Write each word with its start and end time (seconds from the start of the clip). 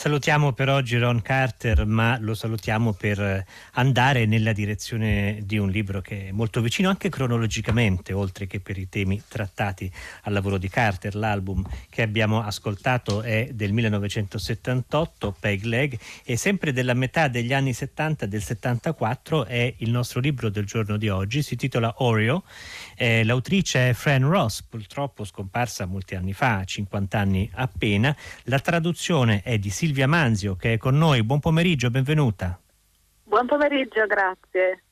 Salutiamo 0.00 0.54
per 0.54 0.70
oggi 0.70 0.96
Ron 0.96 1.20
Carter, 1.20 1.84
ma 1.84 2.16
lo 2.18 2.32
salutiamo 2.32 2.94
per 2.94 3.44
andare 3.72 4.24
nella 4.24 4.54
direzione 4.54 5.40
di 5.42 5.58
un 5.58 5.68
libro 5.68 6.00
che 6.00 6.28
è 6.28 6.30
molto 6.30 6.62
vicino 6.62 6.88
anche 6.88 7.10
cronologicamente, 7.10 8.14
oltre 8.14 8.46
che 8.46 8.60
per 8.60 8.78
i 8.78 8.88
temi 8.88 9.22
trattati 9.28 9.92
al 10.22 10.32
lavoro 10.32 10.56
di 10.56 10.70
Carter. 10.70 11.14
L'album 11.14 11.62
che 11.90 12.00
abbiamo 12.00 12.42
ascoltato 12.42 13.20
è 13.20 13.50
del 13.52 13.74
1978, 13.74 15.36
Peg 15.38 15.64
Leg, 15.64 15.98
e 16.24 16.38
sempre 16.38 16.72
della 16.72 16.94
metà 16.94 17.28
degli 17.28 17.52
anni 17.52 17.74
70 17.74 18.24
del 18.24 18.42
74 18.42 19.44
è 19.44 19.74
il 19.76 19.90
nostro 19.90 20.20
libro 20.20 20.48
del 20.48 20.64
giorno 20.64 20.96
di 20.96 21.10
oggi, 21.10 21.42
si 21.42 21.56
titola 21.56 21.96
Oreo. 21.98 22.44
Eh, 22.96 23.22
l'autrice 23.22 23.90
è 23.90 23.92
Fran 23.92 24.26
Ross, 24.26 24.62
purtroppo 24.62 25.24
scomparsa 25.24 25.84
molti 25.84 26.14
anni 26.14 26.32
fa, 26.32 26.64
50 26.64 27.18
anni 27.18 27.50
appena. 27.52 28.16
La 28.44 28.60
traduzione 28.60 29.42
è 29.42 29.58
di 29.58 29.68
Silvia 29.68 29.88
Silvia 29.90 30.06
Manzio 30.06 30.54
che 30.54 30.74
è 30.74 30.76
con 30.76 30.96
noi. 30.96 31.24
Buon 31.24 31.40
pomeriggio, 31.40 31.90
benvenuta. 31.90 32.56
Buon 33.24 33.46
pomeriggio, 33.46 34.06
grazie. 34.06 34.84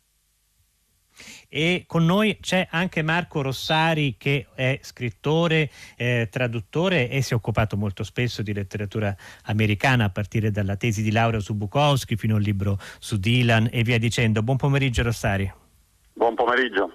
E 1.48 1.84
con 1.86 2.04
noi 2.04 2.38
c'è 2.40 2.66
anche 2.68 3.02
Marco 3.02 3.40
Rossari 3.40 4.16
che 4.18 4.48
è 4.56 4.80
scrittore, 4.82 5.70
eh, 5.96 6.26
traduttore 6.28 7.09
e 7.10 7.23
si 7.23 7.32
è 7.32 7.37
occupato 7.37 7.76
molto 7.76 8.02
spesso 8.02 8.42
di 8.42 8.52
letteratura 8.52 9.14
americana 9.45 10.06
a 10.06 10.10
partire 10.10 10.50
dalla 10.50 10.74
tesi 10.74 11.01
di 11.02 11.12
laurea 11.12 11.38
su 11.38 11.54
Bukowski 11.54 12.16
fino 12.16 12.34
al 12.34 12.42
libro 12.42 12.76
su 12.98 13.18
Dylan 13.18 13.68
e 13.70 13.84
via 13.84 14.01
dicendo. 14.01 14.42
Buon 14.42 14.56
pomeriggio 14.56 15.04
Rossari. 15.04 15.48
Buon 16.12 16.34
pomeriggio. 16.34 16.92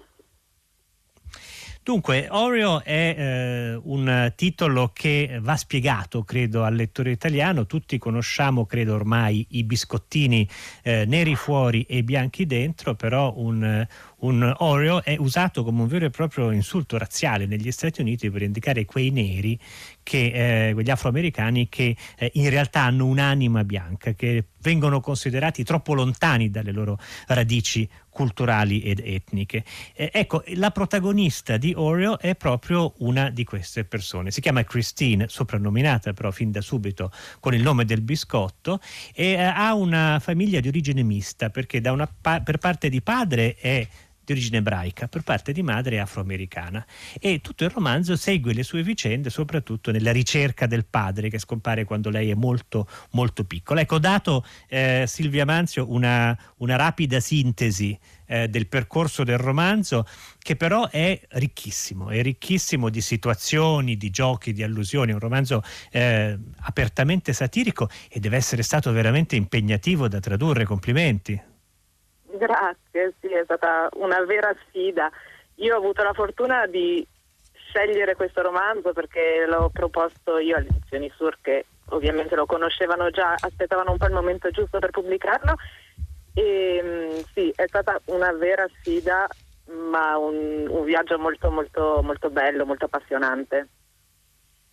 Dunque, 1.84 2.28
Oreo 2.30 2.82
è 2.82 3.16
eh, 3.18 3.76
un 3.84 4.32
titolo 4.38 4.92
che 4.94 5.40
va 5.42 5.58
spiegato, 5.58 6.24
credo, 6.24 6.64
al 6.64 6.76
lettore 6.76 7.12
italiano. 7.12 7.66
Tutti 7.66 7.98
conosciamo, 7.98 8.66
credo, 8.66 8.94
ormai 8.94 9.46
i 9.50 9.66
biscottini 9.66 10.48
eh, 10.82 11.04
neri 11.06 11.36
fuori 11.36 11.82
e 11.84 12.02
bianchi 12.06 12.46
dentro, 12.46 12.96
però 12.96 13.34
un, 13.36 13.86
un 14.24 14.54
Oreo 14.58 15.04
è 15.04 15.16
usato 15.18 15.64
come 15.64 15.82
un 15.82 15.88
vero 15.88 16.06
e 16.06 16.10
proprio 16.10 16.52
insulto 16.52 16.98
razziale 16.98 17.46
negli 17.46 17.72
Stati 17.72 18.02
Uniti 18.02 18.30
per 18.30 18.42
indicare 18.42 18.86
quei 18.86 19.10
neri, 19.10 19.60
che, 20.02 20.68
eh, 20.70 20.74
quegli 20.74 20.90
afroamericani 20.90 21.70
che 21.70 21.96
eh, 22.18 22.32
in 22.36 22.50
realtà 22.50 22.82
hanno 22.82 23.06
un'anima 23.06 23.64
bianca, 23.64 24.14
che 24.14 24.46
vengono 24.62 25.02
considerati 25.02 25.64
troppo 25.64 25.94
lontani 25.94 26.50
dalle 26.50 26.72
loro 26.72 26.98
radici 27.28 27.88
culturali 28.10 28.82
ed 28.82 29.02
etniche. 29.04 29.66
Eh, 29.94 30.10
ecco, 30.14 30.44
la 30.56 30.72
protagonista 30.72 31.58
di 31.58 31.74
Oreo 31.76 32.18
è 32.20 32.36
proprio 32.36 32.94
una 33.00 33.30
di 33.30 33.44
queste 33.44 33.84
persone. 33.84 34.32
Si 34.32 34.40
chiama 34.40 34.64
Christine, 34.64 35.28
soprannominata 35.28 36.14
però 36.14 36.32
fin 36.32 36.52
da 36.52 36.62
subito 36.62 37.12
con 37.42 37.54
il 37.54 37.62
nome 37.62 37.84
del 37.84 38.02
biscotto, 38.02 38.80
e 39.14 39.32
eh, 39.32 39.42
ha 39.42 39.74
una 39.74 40.20
famiglia 40.20 40.62
di 40.62 40.70
origine 40.70 41.04
mista 41.04 41.50
perché 41.50 41.82
pa- 41.82 42.40
per 42.40 42.58
parte 42.58 42.88
di 42.88 43.02
padre 43.02 43.56
è 43.56 43.86
di 44.24 44.32
origine 44.32 44.58
ebraica, 44.58 45.08
per 45.08 45.22
parte 45.22 45.52
di 45.52 45.62
madre 45.62 46.00
afroamericana. 46.00 46.86
E 47.20 47.42
tutto 47.42 47.64
il 47.64 47.70
romanzo 47.70 48.16
segue 48.16 48.54
le 48.54 48.64
sue 48.64 48.84
vicende, 48.84 49.30
soprattutto 49.30 49.92
nella 49.92 50.12
ricerca 50.12 50.66
del 50.66 50.86
padre 50.86 51.30
che 51.30 51.40
scompare 51.40 51.84
quando 51.84 52.10
lei 52.10 52.30
è 52.30 52.36
molto, 52.36 52.88
molto 53.12 53.44
piccola. 53.44 53.82
Ecco, 53.82 54.00
dato 54.00 54.46
eh, 54.68 55.06
Silvia 55.08 55.46
Manzio 55.46 55.92
una, 55.92 56.38
una 56.58 56.76
rapida 56.76 57.20
sintesi 57.20 57.98
eh, 58.26 58.48
del 58.48 58.68
percorso 58.68 59.24
del 59.24 59.38
romanzo, 59.38 60.06
che 60.40 60.56
però 60.56 60.90
è 60.90 61.20
ricchissimo, 61.32 62.10
è 62.10 62.22
ricchissimo 62.22 62.90
di 62.90 63.02
situazioni, 63.02 63.98
di 63.98 64.10
giochi, 64.10 64.54
di 64.54 64.64
allusioni. 64.64 65.12
È 65.12 65.14
un 65.14 65.20
romanzo 65.20 65.64
eh, 65.92 66.38
apertamente 66.62 67.34
satirico 67.34 67.90
e 68.10 68.20
deve 68.20 68.38
essere 68.38 68.64
stato 68.64 68.92
veramente 68.92 69.36
impegnativo 69.36 70.08
da 70.08 70.20
tradurre. 70.20 70.66
Complimenti. 70.66 71.52
Grazie, 72.46 73.14
sì, 73.22 73.28
è 73.28 73.44
stata 73.46 73.90
una 73.94 74.22
vera 74.26 74.54
sfida. 74.68 75.10
Io 75.56 75.76
ho 75.76 75.78
avuto 75.78 76.04
la 76.04 76.14
fortuna 76.14 76.66
di 76.68 77.06
scegliere 77.70 78.16
questo 78.16 78.42
romanzo 78.42 78.92
perché 78.92 79.46
l'ho 79.48 79.70
proposto 79.72 80.38
io 80.38 80.58
alle 80.58 80.68
edizioni 80.68 81.12
Sur 81.16 81.38
che 81.42 81.66
ovviamente 81.90 82.36
lo 82.36 82.46
conoscevano 82.46 83.10
già, 83.10 83.34
aspettavano 83.40 83.92
un 83.92 83.98
po' 83.98 84.08
il 84.08 84.14
momento 84.14 84.50
giusto 84.52 84.80
per 84.80 84.92
pubblicarlo 84.92 85.56
e 86.34 86.82
mm, 86.84 87.20
sì, 87.34 87.52
è 87.56 87.66
stata 87.68 88.00
una 88.06 88.32
vera 88.34 88.68
sfida 88.80 89.28
ma 89.90 90.18
un, 90.18 90.68
un 90.68 90.84
viaggio 90.84 91.18
molto 91.18 91.50
molto 91.50 92.02
molto 92.04 92.30
bello, 92.30 92.66
molto 92.66 92.86
appassionante. 92.86 93.68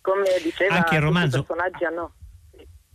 Come 0.01 0.25
diceva, 0.43 0.75
Anche 0.75 0.95
il 0.95 1.01
romanzo... 1.01 1.39
i 1.39 1.43
personaggi 1.43 1.85
hanno 1.85 2.11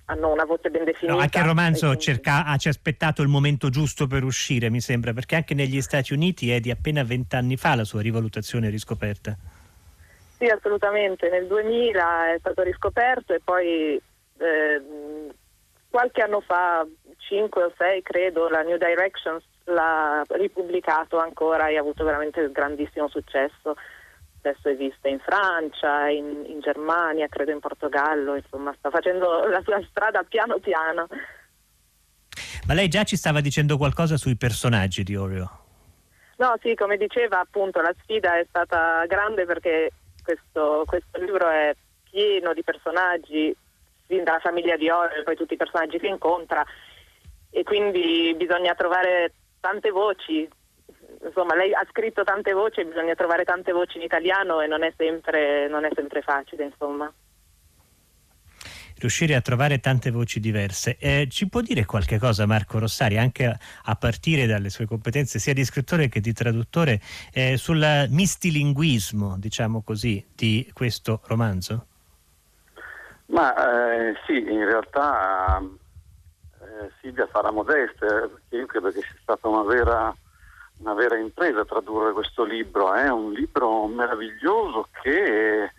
hanno 0.06 0.32
una 0.32 0.44
voce 0.44 0.70
ben 0.70 0.84
definita. 0.84 1.14
No, 1.14 1.20
anche 1.20 1.38
il 1.38 1.44
romanzo 1.44 1.86
quindi... 1.86 2.02
cerca, 2.02 2.44
ha 2.44 2.54
aspettato 2.54 3.22
il 3.22 3.28
momento 3.28 3.70
giusto 3.70 4.06
per 4.06 4.24
uscire, 4.24 4.70
mi 4.70 4.80
sembra, 4.80 5.12
perché 5.12 5.36
anche 5.36 5.54
negli 5.54 5.80
Stati 5.80 6.12
Uniti 6.12 6.50
è 6.50 6.60
di 6.60 6.70
appena 6.70 7.02
vent'anni 7.02 7.56
fa 7.56 7.74
la 7.74 7.84
sua 7.84 8.02
rivalutazione 8.02 8.68
e 8.68 8.70
riscoperta. 8.70 9.36
Sì, 10.38 10.44
assolutamente. 10.46 11.28
Nel 11.28 11.46
2000 11.46 12.34
è 12.34 12.38
stato 12.38 12.62
riscoperto 12.62 13.32
e 13.32 13.40
poi 13.42 14.00
eh, 14.38 14.82
qualche 15.88 16.22
anno 16.22 16.40
fa, 16.40 16.86
5 17.16 17.62
o 17.62 17.72
6 17.76 18.02
credo, 18.02 18.48
la 18.48 18.62
New 18.62 18.76
Directions 18.76 19.42
l'ha 19.64 20.22
ripubblicato 20.28 21.18
ancora 21.18 21.68
e 21.68 21.76
ha 21.76 21.80
avuto 21.80 22.04
veramente 22.04 22.50
grandissimo 22.52 23.08
successo 23.08 23.74
adesso 24.46 24.68
esiste 24.68 25.08
in 25.08 25.18
Francia, 25.18 26.08
in, 26.08 26.44
in, 26.46 26.60
Germania, 26.60 27.28
credo 27.28 27.50
in 27.50 27.60
Portogallo, 27.60 28.36
insomma 28.36 28.74
sta 28.78 28.90
facendo 28.90 29.44
la 29.46 29.60
sua 29.62 29.82
strada 29.88 30.22
piano 30.22 30.58
piano. 30.58 31.06
Ma 32.66 32.74
lei 32.74 32.88
già 32.88 33.04
ci 33.04 33.16
stava 33.16 33.40
dicendo 33.40 33.76
qualcosa 33.76 34.16
sui 34.16 34.36
personaggi 34.36 35.02
di 35.02 35.16
Oreo? 35.16 35.64
No, 36.38 36.54
sì, 36.60 36.74
come 36.74 36.96
diceva 36.96 37.40
appunto 37.40 37.80
la 37.80 37.94
sfida 38.02 38.38
è 38.38 38.44
stata 38.48 39.04
grande 39.06 39.46
perché 39.46 39.90
questo, 40.22 40.82
questo 40.86 41.18
libro 41.18 41.48
è 41.48 41.74
pieno 42.10 42.52
di 42.52 42.62
personaggi, 42.62 43.56
fin 44.06 44.22
dalla 44.22 44.40
famiglia 44.40 44.76
di 44.76 44.88
Oreo 44.88 45.20
e 45.20 45.22
poi 45.22 45.36
tutti 45.36 45.54
i 45.54 45.58
personaggi 45.58 45.98
che 45.98 46.06
incontra 46.06 46.64
e 47.50 47.62
quindi 47.62 48.34
bisogna 48.36 48.74
trovare 48.74 49.32
tante 49.60 49.90
voci, 49.90 50.46
insomma, 51.26 51.54
lei 51.54 51.74
ha 51.74 51.84
scritto 51.90 52.24
tante 52.24 52.52
voci 52.52 52.80
e 52.80 52.86
bisogna 52.86 53.14
trovare 53.14 53.44
tante 53.44 53.72
voci 53.72 53.98
in 53.98 54.04
italiano 54.04 54.60
e 54.60 54.66
non 54.66 54.82
è 54.82 54.92
sempre, 54.96 55.68
non 55.68 55.84
è 55.84 55.90
sempre 55.94 56.22
facile, 56.22 56.64
insomma. 56.64 57.12
Riuscire 58.98 59.34
a 59.34 59.42
trovare 59.42 59.78
tante 59.78 60.10
voci 60.10 60.40
diverse. 60.40 60.96
Eh, 60.98 61.26
ci 61.30 61.48
può 61.48 61.60
dire 61.60 61.84
qualche 61.84 62.18
cosa 62.18 62.46
Marco 62.46 62.78
Rossari, 62.78 63.18
anche 63.18 63.44
a, 63.44 63.94
partire 63.96 64.46
dalle 64.46 64.70
sue 64.70 64.86
competenze 64.86 65.38
sia 65.38 65.52
di 65.52 65.64
scrittore 65.64 66.08
che 66.08 66.20
di 66.20 66.32
traduttore, 66.32 67.00
eh, 67.32 67.58
sul 67.58 68.06
mistilinguismo, 68.08 69.36
diciamo 69.38 69.82
così, 69.82 70.24
di 70.34 70.70
questo 70.72 71.20
romanzo? 71.26 71.86
Ma 73.26 73.52
eh, 73.54 74.14
sì, 74.26 74.38
in 74.38 74.64
realtà 74.64 75.60
eh, 76.60 76.90
Silvia 77.02 77.26
farà 77.26 77.50
modesta, 77.50 78.06
perché 78.06 78.56
io 78.56 78.66
credo 78.66 78.90
che 78.90 79.00
sia 79.00 79.18
stata 79.20 79.46
una 79.48 79.62
vera 79.62 80.14
una 80.78 80.94
vera 80.94 81.16
impresa 81.16 81.64
tradurre 81.64 82.12
questo 82.12 82.44
libro, 82.44 82.92
è 82.94 83.06
eh? 83.06 83.10
un 83.10 83.32
libro 83.32 83.86
meraviglioso 83.86 84.88
che 85.02 85.72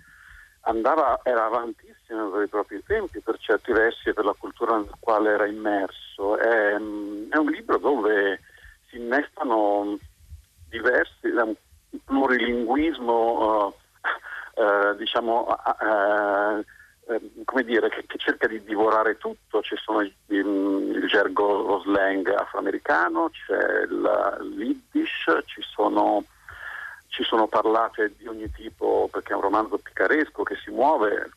andava, 0.62 1.20
era 1.24 1.46
avantissimo 1.46 2.30
per 2.30 2.44
i 2.44 2.48
propri 2.48 2.84
tempi, 2.86 3.20
per 3.20 3.38
certi 3.38 3.72
versi 3.72 4.10
e 4.10 4.14
per 4.14 4.26
la 4.26 4.36
cultura 4.38 4.78
nella 4.78 4.98
quale 5.00 5.32
era 5.32 5.46
immerso. 5.46 6.38
È, 6.38 6.74
è 6.74 6.76
un 6.78 7.50
libro 7.52 7.78
dove 7.78 8.42
si 8.90 8.98
innestano 8.98 9.98
diversi, 10.70 11.28
un 11.28 11.54
plurilinguismo, 12.04 13.66
uh, 13.66 13.74
uh, 14.62 14.96
diciamo, 14.98 15.48
Ehm, 15.80 16.64
come 17.46 17.64
dire, 17.64 17.90
che, 17.90 18.04
che, 18.06 18.18
cerca 18.18 18.48
di 18.48 18.62
divorare 18.64 19.18
tutto, 19.18 19.62
ci 19.62 19.76
sono 19.78 20.02
il, 20.02 20.14
il, 20.28 21.06
gergo, 21.08 21.62
lo 21.64 21.80
slang 21.80 22.28
afroamericano, 22.28 23.30
c'è 23.30 23.84
il 23.84 24.48
l'Iddish, 24.56 25.44
ci 25.46 25.62
sono, 25.62 26.24
ci 27.08 27.24
sono 27.24 27.48
parlate 27.48 28.14
di 28.18 28.28
ogni 28.28 28.52
tipo 28.52 29.08
perché 29.12 29.32
è 29.32 29.36
un 29.36 29.42
romanzo 29.42 29.78
picaresco 29.78 30.44
che 30.44 30.58
si 30.58 30.70
muove, 30.70 31.30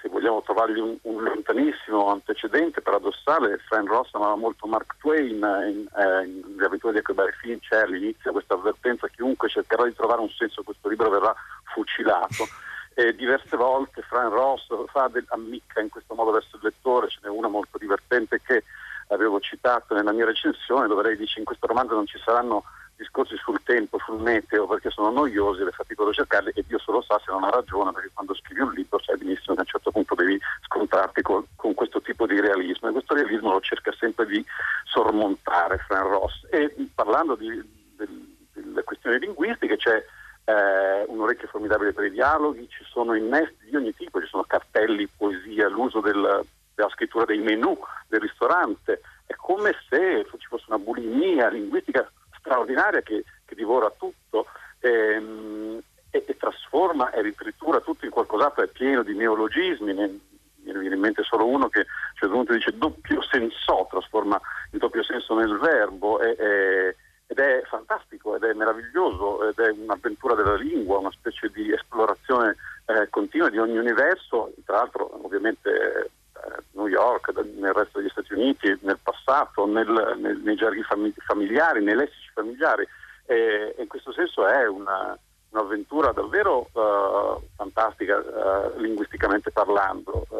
se 0.00 0.10
vogliamo 0.10 0.42
trovargli 0.42 0.78
un, 0.78 0.96
un 1.02 1.22
lontanissimo 1.22 2.10
antecedente 2.10 2.82
paradossale, 2.82 3.58
Fran 3.66 3.86
Ross 3.86 4.10
amava 4.12 4.36
molto 4.36 4.66
Mark 4.66 4.96
Twain 4.98 5.36
in, 5.36 5.88
eh, 5.96 6.24
in 6.26 6.62
avventure 6.62 6.92
di 6.92 6.98
Huckleberry 6.98 7.32
Finn, 7.40 7.58
c'è 7.60 7.78
all'inizio 7.80 8.32
questa 8.32 8.54
avvertenza, 8.54 9.08
chiunque 9.08 9.48
cercherà 9.48 9.84
di 9.84 9.94
trovare 9.94 10.20
un 10.20 10.30
senso 10.30 10.60
a 10.60 10.64
questo 10.64 10.90
libro 10.90 11.08
verrà 11.08 11.34
fucilato. 11.72 12.44
Eh, 12.98 13.14
diverse 13.14 13.58
volte 13.58 14.00
Fran 14.00 14.30
Ross 14.30 14.68
fa 14.86 15.08
del, 15.08 15.26
ammicca 15.28 15.80
in 15.80 15.90
questo 15.90 16.14
modo 16.14 16.30
verso 16.30 16.56
il 16.56 16.62
lettore, 16.62 17.08
ce 17.08 17.18
n'è 17.22 17.28
una 17.28 17.46
molto 17.46 17.76
divertente 17.76 18.40
che 18.40 18.64
avevo 19.08 19.38
citato 19.38 19.92
nella 19.92 20.12
mia 20.12 20.24
recensione 20.24 20.88
dove 20.88 21.02
lei 21.02 21.16
dice 21.16 21.38
in 21.38 21.44
questo 21.44 21.66
romanzo 21.66 21.94
non 21.94 22.06
ci 22.06 22.18
saranno 22.24 22.64
discorsi 22.96 23.36
sul 23.36 23.60
tempo, 23.64 23.98
sul 23.98 24.22
meteo 24.22 24.66
perché 24.66 24.88
sono 24.88 25.10
noiosi, 25.10 25.62
le 25.62 25.72
fatico 25.72 26.08
a 26.08 26.12
cercarli 26.12 26.52
e 26.54 26.64
Dio 26.66 26.78
solo 26.78 27.02
sa 27.02 27.20
se 27.22 27.30
non 27.30 27.44
ha 27.44 27.50
ragione 27.50 27.92
perché 27.92 28.10
quando 28.14 28.34
scrivi 28.34 28.60
un 28.60 28.72
libro 28.72 28.98
sai 29.02 29.18
benissimo 29.18 29.54
che 29.54 29.60
a 29.60 29.64
un 29.64 29.66
certo 29.66 29.90
punto 29.90 30.14
devi 30.14 30.40
scontrarti 30.64 31.20
con, 31.20 31.44
con 31.54 31.74
questo 31.74 32.00
tipo 32.00 32.26
di 32.26 32.40
realismo 32.40 32.88
e 32.88 32.92
questo 32.92 33.12
realismo 33.12 33.52
lo 33.52 33.60
cerca 33.60 33.92
sempre 33.98 34.24
di 34.24 34.42
sormontare 34.84 35.76
Fran 35.86 36.08
Ross. 36.08 36.46
E 36.50 36.74
parlando 36.94 37.34
di, 37.34 37.48
del, 37.96 38.36
delle 38.54 38.82
questioni 38.84 39.18
linguistiche 39.18 39.76
c'è 39.76 40.02
eh, 40.46 41.04
un 41.08 41.20
orecchio 41.20 41.48
formidabile 41.48 41.92
per 41.92 42.04
i 42.04 42.10
dialoghi, 42.10 42.68
ci 42.68 42.84
sono 42.84 43.14
innesti 43.14 43.66
di 43.68 43.76
ogni 43.76 43.94
tipo, 43.94 44.20
ci 44.20 44.28
sono 44.28 44.44
cartelli, 44.44 45.08
poesia, 45.08 45.68
l'uso 45.68 46.00
del, 46.00 46.44
della 46.74 46.88
scrittura 46.90 47.24
dei 47.24 47.38
menù 47.38 47.76
del 48.06 48.20
ristorante, 48.20 49.00
è 49.26 49.34
come 49.34 49.74
se 49.88 50.24
ci 50.38 50.46
fosse 50.46 50.66
una 50.68 50.78
bulimia 50.78 51.48
linguistica 51.48 52.08
straordinaria 52.38 53.00
che, 53.00 53.24
che 53.44 53.54
divora 53.56 53.90
tutto 53.98 54.46
ehm, 54.78 55.80
e, 56.10 56.24
e, 56.24 56.36
trasforma 56.36 57.10
e 57.10 57.22
ritritura 57.22 57.80
tutto 57.80 58.04
in 58.04 58.12
qualcos'altro, 58.12 58.62
è 58.62 58.68
pieno 58.68 59.02
di 59.02 59.16
neologismi, 59.16 59.92
ne, 59.92 60.06
mi 60.06 60.78
viene 60.78 60.94
in 60.94 61.00
mente 61.00 61.24
solo 61.24 61.46
uno 61.46 61.68
che 61.68 61.80
a 61.80 61.82
un 61.82 62.14
certo 62.14 62.34
punto 62.34 62.52
dice 62.52 62.76
doppio 62.76 63.20
senso, 63.22 63.88
trasforma 63.90 64.40
il 64.70 64.78
doppio 64.78 65.02
senso 65.02 65.34
nel 65.34 65.58
verbo 65.58 66.20
e, 66.20 66.36
e, 66.38 66.96
ed 67.26 67.38
è 67.38 67.62
fantastico 67.68 68.36
ed 68.36 68.44
è 68.44 68.52
meraviglioso 68.52 69.48
ed 69.48 69.58
è 69.58 69.70
un'avventura 69.70 70.34
della 70.34 70.54
lingua, 70.54 70.98
una 70.98 71.10
specie 71.10 71.50
di 71.50 71.72
esplorazione 71.72 72.56
eh, 72.86 73.08
continua 73.10 73.50
di 73.50 73.58
ogni 73.58 73.76
universo, 73.76 74.52
tra 74.64 74.76
l'altro 74.76 75.24
ovviamente 75.24 75.70
eh, 75.70 76.62
New 76.72 76.86
York, 76.86 77.32
nel 77.56 77.72
resto 77.72 77.98
degli 77.98 78.10
Stati 78.10 78.32
Uniti, 78.32 78.78
nel 78.82 78.98
passato, 79.02 79.66
nel, 79.66 80.16
nel, 80.18 80.38
nei 80.38 80.54
gerghi 80.54 80.82
familiari, 80.82 81.82
nei 81.82 81.96
lessici 81.96 82.30
familiari. 82.32 82.86
E, 83.24 83.74
e 83.76 83.82
in 83.82 83.88
questo 83.88 84.12
senso 84.12 84.46
è 84.46 84.68
una, 84.68 85.18
un'avventura 85.50 86.12
davvero 86.12 86.68
uh, 86.72 87.42
fantastica 87.56 88.18
uh, 88.18 88.78
linguisticamente 88.78 89.50
parlando 89.50 90.26
uh, 90.28 90.36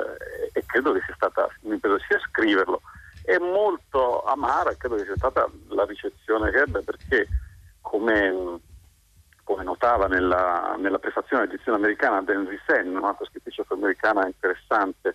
e 0.53 0.63
credo 0.67 0.93
che 0.93 1.01
sia 1.05 1.15
stata 1.15 1.49
un'impresa 1.63 1.99
sia 2.07 2.21
scriverlo 2.21 2.81
e 3.29 3.41
molto 3.41 4.23
amara 4.23 4.73
credo 4.77 4.95
che 4.95 5.05
sia 5.05 5.17
stata 5.17 5.51
la 5.71 5.85
ricezione 5.85 6.53
che 6.53 6.59
ebbe 6.59 6.83
perché 6.83 7.27
come, 7.81 8.61
come 9.43 9.65
notava 9.65 10.07
nella, 10.07 10.77
nella 10.79 11.01
prefazione 11.01 11.43
dell'edizione 11.43 11.79
americana 11.79 12.23
Denzi 12.23 12.57
Sen, 12.65 12.97
un'altra 12.97 13.27
scrittrice 13.27 13.63
afroamericana 13.63 14.27
interessante, 14.27 15.09
è 15.09 15.15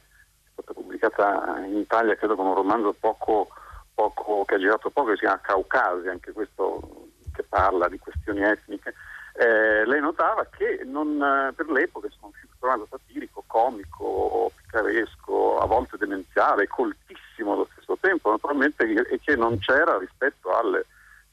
stata 0.51 0.73
pubblicata 0.73 1.59
in 1.65 1.77
Italia 1.77 2.15
credo 2.15 2.35
con 2.35 2.47
un 2.47 2.53
romanzo 2.53 2.93
poco, 2.99 3.47
poco, 3.93 4.43
che 4.43 4.55
ha 4.55 4.59
girato 4.59 4.89
poco, 4.89 5.11
che 5.11 5.15
si 5.15 5.21
chiama 5.21 5.39
Caucasi, 5.39 6.09
anche 6.09 6.33
questo 6.33 7.07
che 7.31 7.43
parla 7.43 7.87
di 7.87 7.97
questioni 7.97 8.41
etniche. 8.43 8.93
Eh, 9.35 9.85
lei 9.85 10.01
notava 10.01 10.45
che 10.51 10.81
non, 10.83 11.15
eh, 11.23 11.53
per 11.53 11.69
l'epoca 11.69 12.07
insomma, 12.07 12.33
un 12.35 12.49
romanzo 12.59 12.87
satirico, 12.89 13.45
comico, 13.47 14.51
picaresco, 14.57 15.59
a 15.59 15.65
volte 15.65 15.95
demenziale, 15.95 16.67
coltissimo 16.67 17.55
tempo, 18.01 18.31
naturalmente, 18.31 18.83
e 18.83 19.19
che 19.21 19.35
non 19.37 19.57
c'era 19.59 19.97
rispetto 19.97 20.53
alle 20.53 20.85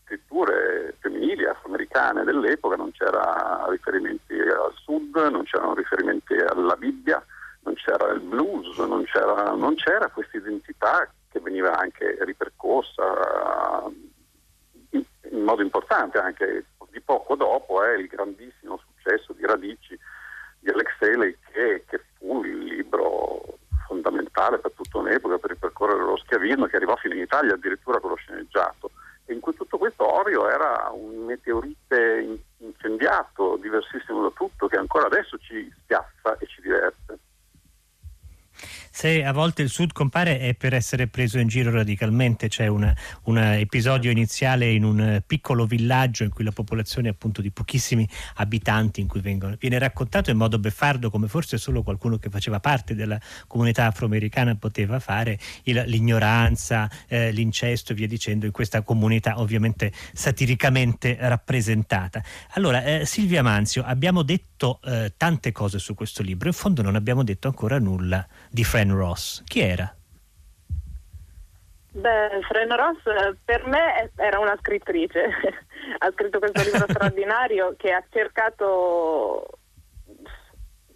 scritture 0.04 0.94
femminili 1.00 1.44
afroamericane 1.44 2.24
dell'epoca, 2.24 2.76
non 2.76 2.92
c'era 2.92 3.66
riferimenti 3.68 4.38
al 4.38 4.72
sud, 4.74 5.16
non 5.16 5.42
c'erano 5.44 5.74
riferimenti 5.74 6.34
alla 6.34 6.76
Bibbia, 6.76 7.22
non 7.62 7.74
c'era 7.74 8.12
il 8.12 8.20
blues, 8.20 8.78
non 8.78 9.04
c'era, 9.04 9.50
non 9.52 9.74
c'era 9.74 10.08
questa 10.08 10.36
identità 10.36 11.10
che 11.30 11.40
veniva 11.40 11.76
anche 11.76 12.16
ripercorsa 12.20 13.02
in, 14.90 15.04
in 15.30 15.42
modo 15.42 15.62
importante 15.62 16.18
anche 16.18 16.64
di 16.90 17.00
poco 17.00 17.34
dopo 17.34 17.82
è 17.82 17.94
il 17.96 18.06
grandissimo 18.06 18.78
successo 18.78 19.34
di 19.34 19.44
Radici 19.44 19.98
di 20.60 20.70
Alex 20.70 20.88
Haley 21.00 21.36
che, 21.52 21.84
che 21.86 22.00
fu 22.16 22.42
il 22.44 22.58
libro 22.58 23.58
fondamentale 24.38 24.58
per 24.58 24.72
tutta 24.72 24.98
un'epoca 24.98 25.38
per 25.38 25.50
ripercorrere 25.50 26.04
lo 26.04 26.16
schiavismo 26.16 26.66
che 26.66 26.76
arrivò 26.76 26.94
fino 26.96 27.14
in 27.14 27.20
Italia 27.20 27.54
addirittura 27.54 27.98
con 27.98 28.10
lo 28.10 28.16
sceneggiato. 28.16 28.90
E 29.26 29.34
in 29.34 29.40
cui 29.40 29.54
tutto 29.54 29.76
questo 29.76 30.10
Orio 30.10 30.48
era 30.48 30.90
un 30.92 31.24
meteorite 31.26 32.40
incendiato, 32.58 33.58
diversissimo 33.60 34.22
da 34.22 34.30
tutto, 34.34 34.68
che 34.68 34.76
ancora 34.76 35.06
adesso 35.06 35.36
ci 35.38 35.70
spiazza 35.82 36.38
e 36.38 36.46
ci 36.46 36.62
diverte. 36.62 37.18
Se 38.98 39.22
a 39.22 39.30
volte 39.30 39.62
il 39.62 39.68
Sud 39.68 39.92
compare 39.92 40.40
è 40.40 40.54
per 40.54 40.74
essere 40.74 41.06
preso 41.06 41.38
in 41.38 41.46
giro 41.46 41.70
radicalmente, 41.70 42.48
c'è 42.48 42.66
un 42.66 42.92
episodio 43.38 44.10
iniziale 44.10 44.72
in 44.72 44.82
un 44.82 45.22
piccolo 45.24 45.66
villaggio 45.66 46.24
in 46.24 46.30
cui 46.30 46.42
la 46.42 46.50
popolazione 46.50 47.06
è 47.06 47.12
appunto 47.12 47.40
di 47.40 47.52
pochissimi 47.52 48.08
abitanti 48.38 49.00
in 49.00 49.06
cui 49.06 49.20
vengono, 49.20 49.54
viene 49.56 49.78
raccontato 49.78 50.32
in 50.32 50.36
modo 50.36 50.58
beffardo 50.58 51.10
come 51.10 51.28
forse 51.28 51.58
solo 51.58 51.84
qualcuno 51.84 52.18
che 52.18 52.28
faceva 52.28 52.58
parte 52.58 52.96
della 52.96 53.20
comunità 53.46 53.86
afroamericana 53.86 54.56
poteva 54.56 54.98
fare, 54.98 55.38
il, 55.62 55.80
l'ignoranza, 55.86 56.90
eh, 57.06 57.30
l'incesto 57.30 57.92
e 57.92 57.94
via 57.94 58.08
dicendo 58.08 58.46
in 58.46 58.52
questa 58.52 58.82
comunità 58.82 59.38
ovviamente 59.38 59.92
satiricamente 60.12 61.16
rappresentata. 61.20 62.20
Allora, 62.54 62.82
eh, 62.82 63.06
Silvia 63.06 63.44
Manzio, 63.44 63.84
abbiamo 63.84 64.24
detto 64.24 64.80
eh, 64.82 65.12
tante 65.16 65.52
cose 65.52 65.78
su 65.78 65.94
questo 65.94 66.24
libro, 66.24 66.48
in 66.48 66.54
fondo 66.54 66.82
non 66.82 66.96
abbiamo 66.96 67.22
detto 67.22 67.46
ancora 67.46 67.78
nulla 67.78 68.26
di 68.50 68.64
Fran 68.88 68.96
Ross. 68.96 69.42
Chi 69.44 69.60
era? 69.60 69.94
Beh, 71.92 72.40
Fran 72.48 72.74
Ross 72.74 73.04
eh, 73.06 73.36
per 73.44 73.66
me 73.66 74.10
era 74.16 74.38
una 74.38 74.56
scrittrice, 74.58 75.28
ha 75.98 76.10
scritto 76.12 76.38
questo 76.38 76.62
libro 76.62 76.86
straordinario 76.88 77.74
che 77.76 77.92
ha 77.92 78.02
cercato, 78.08 79.46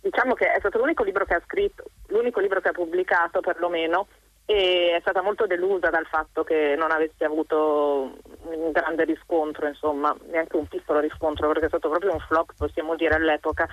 diciamo 0.00 0.35
che 0.35 0.53
è 0.53 0.59
stato 0.59 0.79
l'unico 0.79 1.03
libro 1.03 1.25
che 1.25 1.35
ha 1.35 1.43
scritto, 1.44 1.85
l'unico 2.06 2.41
libro 2.41 2.61
che 2.61 2.69
ha 2.69 2.73
pubblicato 2.73 3.41
perlomeno 3.41 4.06
e 4.47 4.95
è 4.97 5.00
stata 5.00 5.23
molto 5.23 5.47
delusa 5.47 5.91
dal 5.91 6.06
fatto 6.06 6.45
che 6.45 6.75
non 6.77 6.93
avesse 6.93 7.25
avuto 7.25 8.19
un 8.45 8.71
grande 8.71 9.05
riscontro, 9.05 9.67
insomma, 9.67 10.17
neanche 10.31 10.56
un 10.56 10.67
piccolo 10.67 11.00
riscontro 11.00 11.49
perché 11.49 11.67
è 11.67 11.69
stato 11.69 11.88
proprio 11.88 12.12
un 12.12 12.21
flop, 12.21 12.53
possiamo 12.56 12.95
dire 12.97 13.15
all'epoca. 13.15 13.69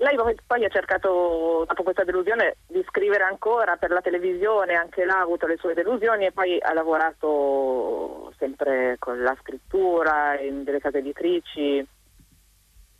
Lei 0.00 0.16
poi 0.46 0.64
ha 0.64 0.68
cercato, 0.70 1.66
dopo 1.68 1.82
questa 1.82 2.04
delusione, 2.04 2.56
di 2.66 2.82
scrivere 2.88 3.22
ancora 3.24 3.76
per 3.76 3.90
la 3.90 4.00
televisione, 4.00 4.72
anche 4.72 5.04
là 5.04 5.18
ha 5.18 5.20
avuto 5.20 5.46
le 5.46 5.58
sue 5.58 5.74
delusioni 5.74 6.24
e 6.24 6.32
poi 6.32 6.58
ha 6.58 6.72
lavorato 6.72 8.32
sempre 8.38 8.96
con 8.98 9.22
la 9.22 9.36
scrittura, 9.40 10.40
in 10.40 10.64
delle 10.64 10.80
case 10.80 10.98
editrici. 10.98 11.86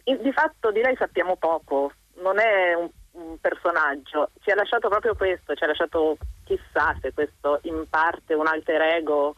Di 0.05 0.33
fatto 0.33 0.71
di 0.71 0.83
lei 0.83 0.95
sappiamo 0.97 1.37
poco, 1.37 1.91
non 2.17 2.39
è 2.39 2.75
un, 2.75 2.91
un 3.13 3.39
personaggio, 3.41 4.29
ci 4.43 4.51
ha 4.51 4.55
lasciato 4.55 4.91
proprio 4.91 5.15
questo, 5.15 5.55
ci 5.55 5.65
ha 5.65 5.69
lasciato 5.69 6.19
chissà 6.45 6.95
se 7.01 7.15
questo 7.15 7.61
in 7.63 7.89
parte 7.89 8.35
un 8.35 8.47
alter 8.47 8.83
ego 8.83 9.37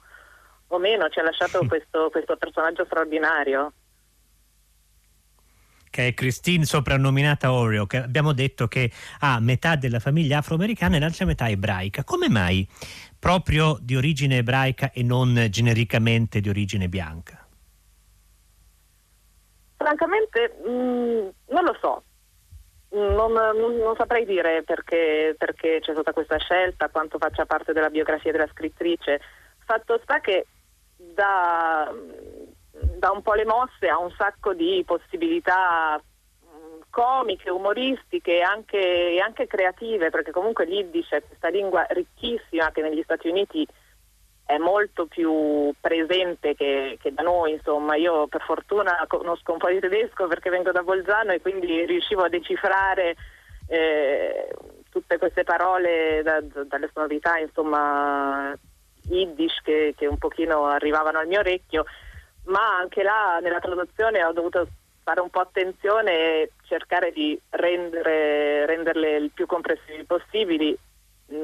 o 0.66 0.78
meno, 0.78 1.08
ci 1.10 1.20
ha 1.20 1.22
lasciato 1.22 1.64
questo, 1.68 2.10
questo 2.10 2.36
personaggio 2.36 2.84
straordinario 2.86 3.72
che 5.92 6.08
è 6.08 6.14
Christine 6.14 6.64
soprannominata 6.64 7.52
Oreo, 7.52 7.84
che 7.84 7.98
abbiamo 7.98 8.32
detto 8.32 8.66
che 8.66 8.90
ha 9.20 9.38
metà 9.40 9.76
della 9.76 10.00
famiglia 10.00 10.38
afroamericana 10.38 10.96
e 10.96 11.00
l'altra 11.00 11.26
metà 11.26 11.50
ebraica. 11.50 12.02
Come 12.02 12.30
mai 12.30 12.66
proprio 13.18 13.76
di 13.78 13.94
origine 13.94 14.38
ebraica 14.38 14.90
e 14.90 15.02
non 15.02 15.46
genericamente 15.50 16.40
di 16.40 16.48
origine 16.48 16.88
bianca? 16.88 17.46
Francamente 19.76 20.56
mh, 20.64 20.70
mm, 20.70 21.28
non 21.50 21.64
lo 21.64 21.76
so, 21.78 22.02
non, 22.92 23.32
non, 23.32 23.76
non, 23.76 23.94
saprei 23.96 24.24
dire 24.24 24.62
perché, 24.62 25.34
perché, 25.36 25.80
c'è 25.82 25.92
stata 25.92 26.14
questa 26.14 26.38
scelta, 26.38 26.88
quanto 26.88 27.18
faccia 27.18 27.44
parte 27.44 27.74
della 27.74 27.90
biografia 27.90 28.32
della 28.32 28.48
scrittrice. 28.50 29.20
Fatto 29.66 30.00
sta 30.02 30.20
che 30.20 30.46
da, 30.96 31.92
dà 33.02 33.10
un 33.10 33.20
po' 33.20 33.34
le 33.34 33.44
mosse, 33.44 33.88
ha 33.88 33.98
un 33.98 34.12
sacco 34.12 34.54
di 34.54 34.84
possibilità 34.86 36.00
mm, 36.00 36.82
comiche, 36.88 37.50
umoristiche 37.50 38.36
e 38.36 38.42
anche, 38.42 39.20
anche, 39.20 39.48
creative, 39.48 40.10
perché 40.10 40.30
comunque 40.30 40.66
l'Iddish 40.66 41.10
è 41.10 41.22
questa 41.26 41.48
lingua 41.48 41.84
ricchissima 41.90 42.70
che 42.70 42.80
negli 42.80 43.02
Stati 43.02 43.26
Uniti 43.26 43.66
è 44.46 44.56
molto 44.58 45.06
più 45.06 45.72
presente 45.80 46.54
che, 46.54 46.96
che, 47.02 47.12
da 47.12 47.24
noi, 47.24 47.54
insomma. 47.54 47.96
Io 47.96 48.28
per 48.28 48.42
fortuna 48.42 49.04
conosco 49.08 49.50
un 49.50 49.58
po' 49.58 49.68
di 49.68 49.80
tedesco 49.80 50.28
perché 50.28 50.48
vengo 50.48 50.70
da 50.70 50.84
Bolzano 50.84 51.32
e 51.32 51.40
quindi 51.40 51.84
riuscivo 51.84 52.22
a 52.22 52.28
decifrare 52.28 53.16
eh, 53.66 54.48
tutte 54.90 55.18
queste 55.18 55.42
parole 55.42 56.22
da, 56.22 56.40
da, 56.40 56.62
dalle 56.62 56.88
sonorità, 56.94 57.36
insomma, 57.38 58.56
Yiddish 59.08 59.60
che, 59.64 59.92
che 59.96 60.06
un 60.06 60.18
pochino 60.18 60.66
arrivavano 60.66 61.18
al 61.18 61.26
mio 61.26 61.40
orecchio 61.40 61.84
ma 62.44 62.76
anche 62.76 63.02
là 63.02 63.38
nella 63.40 63.60
traduzione 63.60 64.24
ho 64.24 64.32
dovuto 64.32 64.66
fare 65.02 65.20
un 65.20 65.30
po' 65.30 65.40
attenzione 65.40 66.12
e 66.12 66.50
cercare 66.64 67.12
di 67.12 67.38
rendere, 67.50 68.66
renderle 68.66 69.16
il 69.16 69.30
più 69.32 69.46
comprensibili 69.46 70.04
possibili, 70.04 70.78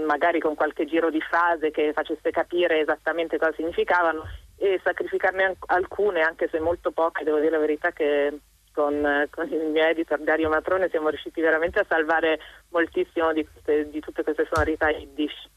magari 0.07 0.39
con 0.39 0.55
qualche 0.55 0.87
giro 0.87 1.11
di 1.11 1.21
frase 1.21 1.71
che 1.71 1.93
facesse 1.93 2.31
capire 2.31 2.81
esattamente 2.81 3.39
cosa 3.39 3.53
significavano 3.55 4.23
e 4.57 4.81
sacrificarne 4.83 5.57
alcune, 5.67 6.21
anche 6.23 6.49
se 6.49 6.61
molto 6.61 6.91
poche, 6.91 7.25
devo 7.25 7.39
dire 7.39 7.51
la 7.51 7.59
verità 7.59 7.93
che 7.93 8.39
con, 8.73 9.27
con, 9.31 9.49
il 9.53 9.71
mio 9.71 9.85
editor 9.85 10.21
Dario 10.21 10.49
Matrone 10.49 10.89
siamo 10.89 11.09
riusciti 11.09 11.41
veramente 11.41 11.81
a 11.81 11.87
salvare 11.89 12.39
moltissimo 12.71 13.33
di, 13.33 13.47
di 13.91 14.01
tutte 14.01 14.23
queste 14.23 14.47
sonorità 14.51 14.89
yiddish. 14.91 15.49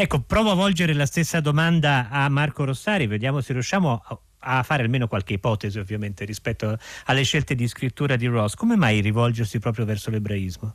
Ecco, 0.00 0.22
provo 0.26 0.50
a 0.50 0.54
volgere 0.54 0.94
la 0.94 1.04
stessa 1.04 1.40
domanda 1.40 2.08
a 2.10 2.26
Marco 2.30 2.64
Rossari, 2.64 3.06
vediamo 3.06 3.42
se 3.42 3.52
riusciamo 3.52 4.02
a 4.38 4.62
fare 4.62 4.82
almeno 4.82 5.06
qualche 5.06 5.34
ipotesi 5.34 5.78
ovviamente 5.78 6.24
rispetto 6.24 6.78
alle 7.04 7.22
scelte 7.22 7.54
di 7.54 7.68
scrittura 7.68 8.16
di 8.16 8.26
Ross. 8.26 8.54
Come 8.54 8.76
mai 8.76 9.00
rivolgersi 9.00 9.58
proprio 9.58 9.84
verso 9.84 10.08
l'ebraismo? 10.08 10.74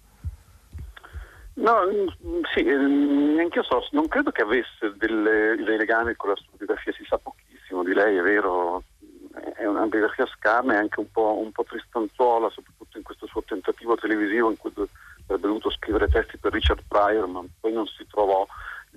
No, 1.55 1.75
sì, 2.53 2.61
neanche 2.61 3.57
io 3.57 3.63
so, 3.63 3.87
non 3.93 4.07
credo 4.07 4.29
che 4.29 4.43
avesse 4.43 4.93
delle, 4.95 5.55
dei 5.55 5.77
legami 5.77 6.13
con 6.15 6.29
la 6.29 6.35
sua 6.35 6.53
biografia, 6.55 6.93
si 6.93 7.03
sa 7.09 7.17
pochissimo 7.17 7.83
di 7.83 7.95
lei, 7.95 8.17
è 8.17 8.21
vero, 8.21 8.83
è 9.55 9.65
una 9.65 9.87
biografia 9.87 10.27
scarna 10.27 10.75
e 10.75 10.77
anche 10.77 10.99
un 10.99 11.09
po', 11.09 11.39
un 11.43 11.51
po' 11.51 11.63
tristanzuola, 11.63 12.51
soprattutto 12.51 12.97
in 12.97 13.03
questo 13.03 13.25
suo 13.25 13.41
tentativo 13.41 13.95
televisivo 13.95 14.51
in 14.51 14.57
cui 14.57 14.69
avrebbe 14.75 15.47
dovuto 15.47 15.71
scrivere 15.71 16.09
testi 16.09 16.37
per 16.37 16.53
Richard 16.53 16.83
Pryor, 16.87 17.25
ma 17.25 17.43
poi 17.59 17.73
non 17.73 17.87
si 17.87 18.05
trovò, 18.07 18.45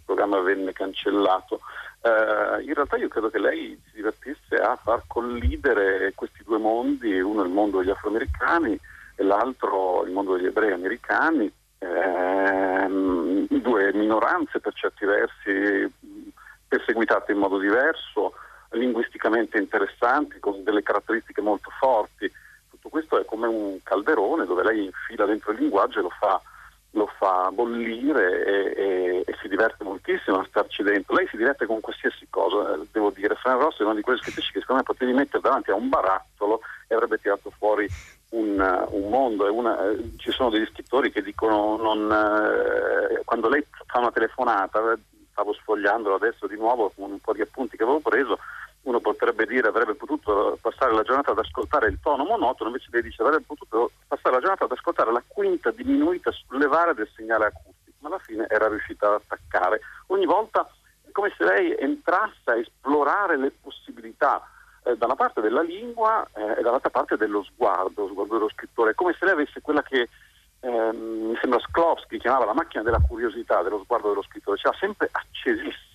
programma 0.08 0.40
venne 0.40 0.72
cancellato. 0.72 1.60
Uh, 2.00 2.62
in 2.62 2.72
realtà 2.72 2.96
io 2.96 3.08
credo 3.08 3.28
che 3.28 3.38
lei 3.38 3.78
si 3.86 3.96
divertisse 3.96 4.56
a 4.56 4.76
far 4.76 5.02
collidere 5.06 6.12
questi 6.14 6.42
due 6.44 6.56
mondi, 6.56 7.20
uno 7.20 7.42
il 7.42 7.50
mondo 7.50 7.78
degli 7.78 7.90
afroamericani 7.90 8.78
e 9.16 9.22
l'altro 9.22 10.04
il 10.06 10.12
mondo 10.12 10.36
degli 10.36 10.46
ebrei 10.46 10.72
americani, 10.72 11.52
ehm, 11.78 13.48
due 13.48 13.92
minoranze 13.92 14.60
per 14.60 14.72
certi 14.72 15.04
versi 15.04 15.92
perseguitate 16.66 17.32
in 17.32 17.38
modo 17.38 17.58
diverso, 17.58 18.34
linguisticamente 18.70 19.58
interessanti, 19.58 20.38
con 20.38 20.62
delle 20.62 20.82
caratteristiche 20.82 21.42
molto 21.42 21.70
forti. 21.78 22.30
Tutto 22.70 22.88
questo 22.88 23.18
è 23.20 23.24
come 23.24 23.46
un 23.46 23.78
calderone 23.82 24.46
dove 24.46 24.62
lei 24.62 24.84
infila 24.84 25.26
dentro 25.26 25.52
il 25.52 25.58
linguaggio 25.58 25.98
e 25.98 26.02
lo 26.02 26.12
fa, 26.18 26.40
lo 26.99 27.07
fa 27.07 27.50
bollire 27.52 28.45
e, 28.45 28.83
e, 28.83 29.25
e, 29.25 29.37
si 29.40 29.49
diverte 29.49 29.85
moltissimo 29.85 30.40
a 30.40 30.47
starci 30.49 30.83
dentro. 30.83 31.14
Lei 31.14 31.26
si 31.28 31.37
diverte 31.37 31.64
con 31.64 31.81
qualsiasi 31.81 32.26
cosa, 32.28 32.75
eh, 32.75 32.87
devo 32.93 33.11
dire. 33.11 33.37
Fran 33.37 33.59
Ross 33.59 33.78
è 33.78 33.85
una 33.85 33.95
di 33.95 34.02
quelle 34.02 34.19
scrittrici 34.19 34.52
che 34.52 34.61
secondo 34.61 34.83
me 34.83 34.93
potevi 34.93 35.12
mettere 35.12 35.40
davanti 35.40 35.71
a 35.71 35.76
un 35.76 35.88
barattolo 35.88 36.61
e 36.88 36.95
avrebbe 36.95 37.19
tirato 37.19 37.50
fuori 37.57 37.88
un, 38.31 38.87
un 38.90 39.09
mondo. 39.09 39.50
Una, 39.52 39.88
eh, 39.88 40.12
ci 40.17 40.31
sono 40.33 40.50
degli 40.50 40.67
scrittori 40.67 41.11
che 41.11 41.23
dicono 41.23 41.76
non, 41.76 42.11
eh, 42.11 43.23
quando 43.25 43.49
lei 43.49 43.64
fa 43.87 44.00
una 44.00 44.12
telefonata, 44.12 44.99
stavo 45.31 45.52
sfogliandolo 45.52 46.17
adesso 46.17 46.49
di 46.49 46.57
nuovo 46.57 46.93
con 46.95 47.12
un 47.12 47.21
po' 47.21 47.33
di 47.33 47.40
appunti 47.40 47.76
che 47.76 47.85
avevo 47.85 48.00
preso, 48.00 48.38
uno 48.88 49.00
potrebbe 49.00 49.45
dire 49.45 49.68
avrebbe 49.68 49.95
potuto 49.95 50.59
passare 50.61 50.95
la 50.95 51.02
giornata 51.02 51.33
ad 51.33 51.38
ascoltare 51.38 51.88
il 51.88 51.99
tono 52.00 52.25
monotono, 52.25 52.71
invece 52.71 52.88
lei 52.90 53.02
dice 53.02 53.23
avrebbe 53.23 53.45
potuto 53.47 53.90
passare 54.07 54.37
la 54.37 54.40
giornata 54.40 54.64
ad 54.64 54.73
ascoltare 54.73 55.12
la 55.12 55.23
quinta 55.26 55.71
diminuita 55.71 56.30
sull'elevare 56.33 56.95
del 56.95 57.09
segnale 57.14 57.47
acustico, 57.47 57.97
ma 58.00 58.09
alla 58.09 58.18
fine 58.18 58.47
era 58.49 58.68
riuscita 58.68 59.09
ad 59.09 59.21
attaccare. 59.21 59.80
Ogni 60.07 60.25
volta 60.25 60.66
è 61.07 61.11
come 61.12 61.33
se 61.37 61.45
lei 61.45 61.76
entrasse 61.78 62.50
a 62.50 62.57
esplorare 62.57 63.37
le 63.37 63.52
possibilità 63.61 64.42
eh, 64.85 64.97
da 64.97 65.07
parte 65.14 65.42
della 65.42 65.62
lingua 65.62 66.26
eh, 66.35 66.59
e 66.59 66.62
dall'altra 66.62 66.90
parte 66.90 67.18
dello 67.18 67.42
sguardo, 67.42 68.09
sguardo 68.09 68.38
dello 68.38 68.50
scrittore, 68.50 68.95
come 68.95 69.14
se 69.18 69.26
lei 69.26 69.35
avesse 69.35 69.61
quella 69.61 69.83
che 69.83 70.09
ehm, 70.61 71.28
mi 71.28 71.37
sembra 71.42 71.61
Sklovsky 71.61 72.16
chiamava 72.16 72.47
la 72.47 72.54
macchina 72.54 72.83
della 72.83 73.04
curiosità, 73.07 73.61
dello 73.61 73.83
sguardo 73.85 74.09
dello 74.09 74.23
scrittore, 74.23 74.57
ce 74.57 74.68
l'ha 74.68 74.76
sempre 74.78 75.11
accesissima. 75.12 75.88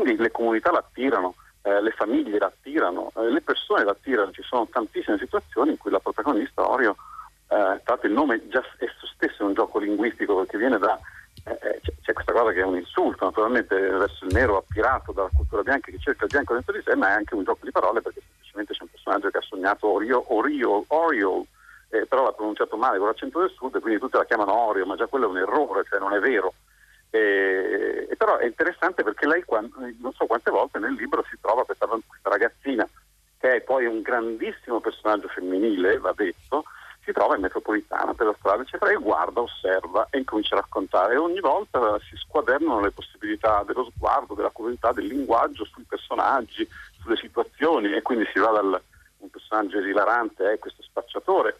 E 0.00 0.02
quindi 0.02 0.22
le 0.22 0.30
comunità 0.30 0.70
l'attirano, 0.70 1.34
eh, 1.62 1.82
le 1.82 1.90
famiglie 1.90 2.38
l'attirano, 2.38 3.12
eh, 3.16 3.30
le 3.30 3.42
persone 3.42 3.84
l'attirano, 3.84 4.32
ci 4.32 4.42
sono 4.42 4.66
tantissime 4.70 5.18
situazioni 5.18 5.72
in 5.72 5.78
cui 5.78 5.90
la 5.90 6.00
protagonista 6.00 6.68
Orio, 6.68 6.92
eh, 6.92 7.80
tra 7.82 7.82
l'altro 7.84 8.08
il 8.08 8.14
nome 8.14 8.48
già 8.48 8.62
esso 8.78 9.06
stesso 9.14 9.42
è 9.42 9.46
un 9.46 9.54
gioco 9.54 9.78
linguistico 9.78 10.36
perché 10.36 10.56
viene 10.56 10.78
da 10.78 10.98
eh, 11.44 11.58
eh, 11.60 11.80
c'è 12.02 12.12
questa 12.12 12.32
cosa 12.32 12.52
che 12.52 12.60
è 12.60 12.64
un 12.64 12.76
insulto 12.76 13.24
naturalmente 13.24 13.76
verso 13.76 14.24
il 14.24 14.32
nero 14.32 14.58
appirato 14.58 15.12
dalla 15.12 15.30
cultura 15.34 15.62
bianca 15.62 15.90
che 15.90 15.98
cerca 15.98 16.24
il 16.24 16.30
bianco 16.30 16.54
dentro 16.54 16.72
di 16.72 16.82
sé, 16.82 16.94
ma 16.94 17.08
è 17.08 17.12
anche 17.12 17.34
un 17.34 17.44
gioco 17.44 17.64
di 17.64 17.70
parole 17.70 18.00
perché 18.00 18.20
semplicemente 18.22 18.72
c'è 18.74 18.82
un 18.82 18.88
personaggio 18.88 19.30
che 19.30 19.38
ha 19.38 19.42
sognato 19.42 19.86
Orio, 19.88 20.24
Orio, 20.34 20.84
Oriol, 20.88 21.44
eh, 21.90 22.06
però 22.06 22.24
l'ha 22.24 22.32
pronunciato 22.32 22.76
male 22.76 22.98
con 22.98 23.06
l'accento 23.06 23.40
del 23.40 23.50
sud, 23.50 23.80
quindi 23.80 24.00
tutti 24.00 24.16
la 24.16 24.24
chiamano 24.24 24.54
Orio, 24.54 24.86
ma 24.86 24.96
già 24.96 25.06
quello 25.06 25.26
è 25.26 25.28
un 25.28 25.38
errore, 25.38 25.84
cioè 25.88 25.98
non 25.98 26.12
è 26.12 26.20
vero. 26.20 26.54
E, 27.10 28.08
però 28.16 28.36
è 28.36 28.46
interessante 28.46 29.02
perché 29.02 29.26
lei, 29.26 29.44
non 29.98 30.12
so 30.12 30.26
quante 30.26 30.50
volte 30.50 30.78
nel 30.78 30.94
libro 30.94 31.24
si 31.28 31.36
trova 31.40 31.64
questa, 31.64 31.86
questa 31.86 32.28
ragazzina, 32.28 32.88
che 33.38 33.56
è 33.56 33.60
poi 33.62 33.86
un 33.86 34.00
grandissimo 34.00 34.80
personaggio 34.80 35.28
femminile, 35.28 35.98
va 35.98 36.12
detto, 36.14 36.64
si 37.02 37.12
trova 37.12 37.34
in 37.34 37.40
metropolitana 37.40 38.14
per 38.14 38.26
la 38.26 38.34
strada, 38.38 38.62
eccetera, 38.62 38.92
e 38.92 38.96
guarda, 38.96 39.40
osserva 39.40 40.06
e 40.10 40.18
incomincia 40.18 40.54
a 40.54 40.60
raccontare. 40.60 41.14
E 41.14 41.16
ogni 41.16 41.40
volta 41.40 41.98
si 42.00 42.16
squadernano 42.16 42.80
le 42.80 42.90
possibilità 42.90 43.62
dello 43.64 43.90
sguardo, 43.94 44.34
della 44.34 44.50
curiosità, 44.50 44.92
del 44.92 45.06
linguaggio 45.06 45.64
sui 45.64 45.84
personaggi, 45.88 46.68
sulle 47.00 47.16
situazioni, 47.16 47.92
e 47.92 48.02
quindi 48.02 48.28
si 48.32 48.38
va 48.38 48.50
dal 48.50 48.82
un 49.20 49.30
personaggio 49.30 49.78
esilarante, 49.78 50.52
eh, 50.52 50.58
questo 50.58 50.82
spacciatore, 50.82 51.58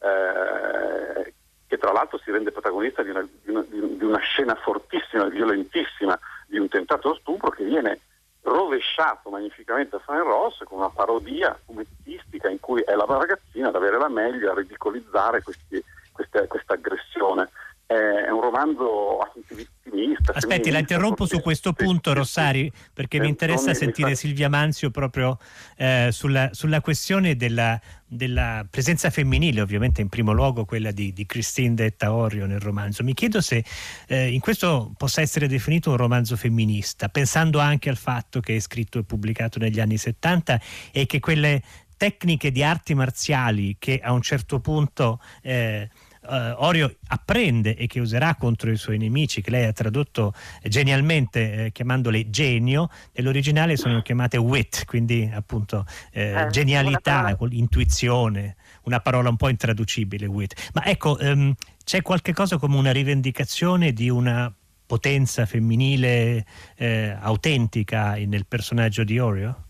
eh, 0.00 1.34
che 1.72 1.78
tra 1.78 1.90
l'altro 1.90 2.18
si 2.18 2.30
rende 2.30 2.52
protagonista 2.52 3.02
di 3.02 3.08
una, 3.08 3.22
di, 3.22 3.50
una, 3.50 3.64
di 3.66 4.04
una, 4.04 4.18
scena 4.18 4.54
fortissima, 4.56 5.24
violentissima, 5.24 6.18
di 6.46 6.58
un 6.58 6.68
tentato 6.68 7.14
stupro 7.14 7.48
che 7.48 7.64
viene 7.64 8.00
rovesciato 8.42 9.30
magnificamente 9.30 9.96
a 9.96 10.02
San 10.04 10.22
Ross 10.22 10.62
con 10.64 10.80
una 10.80 10.90
parodia 10.90 11.58
fumettistica 11.64 12.50
in 12.50 12.60
cui 12.60 12.82
è 12.82 12.94
la 12.94 13.06
ragazzina 13.08 13.68
ad 13.68 13.76
avere 13.76 13.96
la 13.96 14.10
meglio, 14.10 14.50
a 14.50 14.54
ridicolizzare 14.54 15.42
questa 15.42 16.74
aggressione 16.74 17.48
è 17.86 18.30
un 18.30 18.40
romanzo 18.40 19.18
vittimista. 19.48 20.32
Aspetti, 20.34 20.70
la 20.70 20.78
interrompo 20.78 21.26
su 21.26 21.40
questo 21.40 21.72
punto, 21.72 22.12
Rossari, 22.12 22.70
perché 22.92 23.20
mi 23.20 23.28
interessa 23.28 23.74
sentire 23.74 24.14
Silvia 24.14 24.48
Manzio 24.48 24.90
proprio 24.90 25.38
eh, 25.76 26.08
sulla, 26.10 26.50
sulla, 26.52 26.80
questione 26.80 27.36
della, 27.36 27.78
della, 28.06 28.66
presenza 28.68 29.10
femminile, 29.10 29.60
ovviamente 29.60 30.00
in 30.00 30.08
primo 30.08 30.32
luogo 30.32 30.64
quella 30.64 30.90
di, 30.90 31.12
di 31.12 31.26
Christine 31.26 31.74
detta 31.74 32.12
Orio 32.12 32.46
nel 32.46 32.60
romanzo. 32.60 33.02
Mi 33.02 33.14
chiedo 33.14 33.40
se 33.40 33.64
eh, 34.06 34.32
in 34.32 34.40
questo 34.40 34.92
possa 34.96 35.20
essere 35.20 35.46
definito 35.46 35.90
un 35.90 35.96
romanzo 35.96 36.36
femminista, 36.36 37.08
pensando 37.08 37.58
anche 37.58 37.90
al 37.90 37.96
fatto 37.96 38.40
che 38.40 38.56
è 38.56 38.60
scritto 38.60 38.98
e 38.98 39.04
pubblicato 39.04 39.58
negli 39.58 39.80
anni 39.80 39.98
70 39.98 40.60
e 40.92 41.06
che 41.06 41.20
quelle 41.20 41.62
tecniche 41.96 42.50
di 42.50 42.64
arti 42.64 42.94
marziali 42.94 43.76
che 43.78 44.00
a 44.02 44.12
un 44.12 44.22
certo 44.22 44.58
punto 44.58 45.20
eh, 45.40 45.88
uh, 46.22 46.54
Orio 46.56 46.96
apprende 47.08 47.76
e 47.76 47.86
che 47.86 48.00
userà 48.00 48.34
contro 48.34 48.70
i 48.70 48.76
suoi 48.76 48.98
nemici, 48.98 49.40
che 49.40 49.50
lei 49.50 49.66
ha 49.66 49.72
tradotto 49.72 50.34
genialmente 50.62 51.66
eh, 51.66 51.72
chiamandole 51.72 52.30
genio, 52.30 52.88
nell'originale 53.12 53.76
sono 53.76 54.02
chiamate 54.02 54.36
wit, 54.36 54.84
quindi 54.84 55.30
appunto 55.32 55.84
eh, 56.12 56.32
eh, 56.32 56.46
genialità, 56.50 57.36
intuizione, 57.50 58.56
una 58.84 59.00
parola 59.00 59.28
un 59.28 59.36
po' 59.36 59.48
intraducibile 59.48 60.26
wit. 60.26 60.70
Ma 60.74 60.84
ecco, 60.84 61.16
um, 61.20 61.54
c'è 61.84 62.02
qualche 62.02 62.32
cosa 62.32 62.58
come 62.58 62.76
una 62.76 62.92
rivendicazione 62.92 63.92
di 63.92 64.08
una 64.08 64.52
potenza 64.86 65.46
femminile 65.46 66.44
eh, 66.76 67.16
autentica 67.18 68.14
nel 68.14 68.46
personaggio 68.46 69.04
di 69.04 69.18
Orio? 69.18 69.64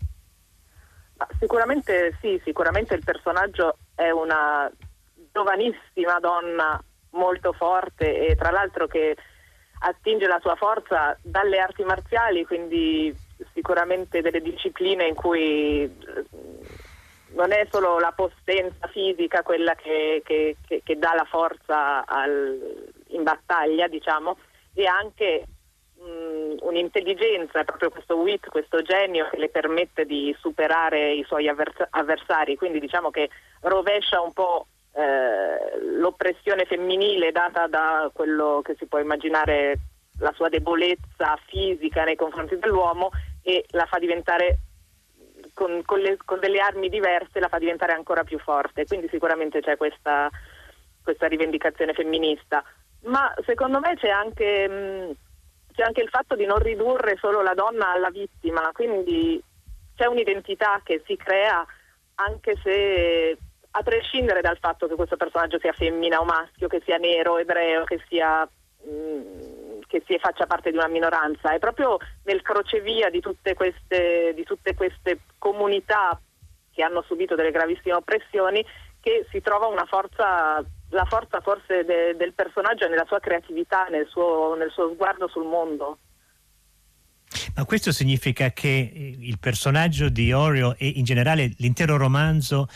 Sicuramente 1.39 2.17
sì, 2.19 2.41
sicuramente 2.43 2.93
il 2.95 3.03
personaggio 3.03 3.77
è 3.95 4.09
una 4.09 4.69
giovanissima 5.33 6.19
donna 6.19 6.81
molto 7.11 7.51
forte 7.53 8.27
e 8.27 8.35
tra 8.35 8.51
l'altro 8.51 8.87
che 8.87 9.15
attinge 9.79 10.27
la 10.27 10.39
sua 10.41 10.55
forza 10.55 11.17
dalle 11.21 11.59
arti 11.59 11.83
marziali, 11.83 12.45
quindi 12.45 13.13
sicuramente 13.53 14.21
delle 14.21 14.41
discipline 14.41 15.07
in 15.07 15.15
cui 15.15 15.83
eh, 15.83 15.91
non 17.33 17.51
è 17.51 17.67
solo 17.69 17.99
la 17.99 18.13
potenza 18.15 18.87
fisica 18.87 19.41
quella 19.41 19.73
che, 19.75 20.21
che, 20.23 20.55
che, 20.65 20.81
che 20.83 20.97
dà 20.97 21.13
la 21.15 21.25
forza 21.25 22.05
al, 22.05 22.91
in 23.07 23.23
battaglia, 23.23 23.87
diciamo, 23.87 24.37
e 24.73 24.85
anche 24.85 25.43
mh, 25.97 26.57
un'intelligenza, 26.61 27.63
proprio 27.63 27.89
questo 27.89 28.15
wit, 28.17 28.47
questo 28.49 28.81
genio 28.83 29.27
che 29.29 29.37
le 29.37 29.49
permette 29.49 30.05
di 30.05 30.33
superare 30.39 31.13
i 31.13 31.23
suoi 31.23 31.49
avvers- 31.49 31.87
avversari, 31.89 32.55
quindi 32.55 32.79
diciamo 32.79 33.09
che 33.09 33.29
rovescia 33.61 34.21
un 34.21 34.31
po' 34.31 34.67
Eh, 34.95 35.79
l'oppressione 35.97 36.65
femminile 36.65 37.31
data 37.31 37.67
da 37.67 38.11
quello 38.13 38.61
che 38.63 38.75
si 38.77 38.85
può 38.85 38.99
immaginare 38.99 39.79
la 40.19 40.31
sua 40.35 40.49
debolezza 40.49 41.35
fisica 41.47 42.03
nei 42.03 42.15
confronti 42.15 42.57
dell'uomo 42.59 43.09
e 43.41 43.65
la 43.69 43.85
fa 43.85 43.97
diventare 43.97 44.59
con, 45.53 45.81
con, 45.85 45.99
le, 45.99 46.17
con 46.23 46.39
delle 46.39 46.59
armi 46.59 46.89
diverse 46.89 47.39
la 47.39 47.47
fa 47.47 47.57
diventare 47.57 47.93
ancora 47.93 48.23
più 48.23 48.37
forte. 48.39 48.85
Quindi 48.85 49.07
sicuramente 49.09 49.61
c'è 49.61 49.77
questa, 49.77 50.29
questa 51.01 51.27
rivendicazione 51.27 51.93
femminista. 51.93 52.63
Ma 53.05 53.33
secondo 53.45 53.79
me 53.79 53.95
c'è 53.95 54.09
anche, 54.09 54.67
mh, 54.67 55.15
c'è 55.73 55.83
anche 55.83 56.01
il 56.01 56.09
fatto 56.09 56.35
di 56.35 56.45
non 56.45 56.59
ridurre 56.59 57.17
solo 57.17 57.41
la 57.41 57.53
donna 57.53 57.91
alla 57.91 58.09
vittima 58.09 58.69
quindi 58.73 59.41
c'è 59.95 60.05
un'identità 60.05 60.81
che 60.83 61.01
si 61.05 61.15
crea 61.17 61.65
anche 62.15 62.55
se 62.63 63.37
a 63.75 63.81
prescindere 63.81 64.41
dal 64.41 64.57
fatto 64.59 64.87
che 64.87 64.95
questo 64.95 65.17
personaggio 65.17 65.57
sia 65.59 65.73
femmina 65.73 66.19
o 66.19 66.25
maschio, 66.25 66.67
che 66.67 66.81
sia 66.85 66.97
nero, 66.97 67.37
ebreo, 67.37 67.83
che 67.85 67.99
sia, 68.07 68.47
mm, 68.87 69.81
che 69.87 70.03
si 70.05 70.17
faccia 70.19 70.45
parte 70.45 70.69
di 70.69 70.77
una 70.77 70.87
minoranza, 70.87 71.53
è 71.53 71.59
proprio 71.59 71.97
nel 72.25 72.41
crocevia 72.41 73.09
di 73.09 73.19
tutte 73.19 73.55
queste, 73.55 74.33
di 74.35 74.43
tutte 74.43 74.75
queste 74.75 75.21
comunità 75.39 76.19
che 76.71 76.83
hanno 76.83 77.03
subito 77.07 77.35
delle 77.35 77.51
gravissime 77.51 77.95
oppressioni 77.95 78.63
che 78.99 79.25
si 79.31 79.41
trova 79.41 79.67
una 79.67 79.85
forza, 79.85 80.63
la 80.89 81.05
forza 81.05 81.41
forse 81.41 81.83
de, 81.83 82.15
del 82.15 82.33
personaggio 82.33 82.87
nella 82.87 83.05
sua 83.05 83.19
creatività, 83.19 83.85
nel 83.89 84.07
suo, 84.07 84.55
nel 84.55 84.69
suo 84.71 84.91
sguardo 84.93 85.27
sul 85.27 85.45
mondo. 85.45 85.97
Ma 87.55 87.65
questo 87.65 87.91
significa 87.91 88.51
che 88.51 89.15
il 89.19 89.39
personaggio 89.39 90.09
di 90.09 90.31
Orio 90.31 90.75
e 90.77 90.87
in 90.87 91.03
generale 91.03 91.53
l'intero 91.57 91.97
romanzo 91.97 92.67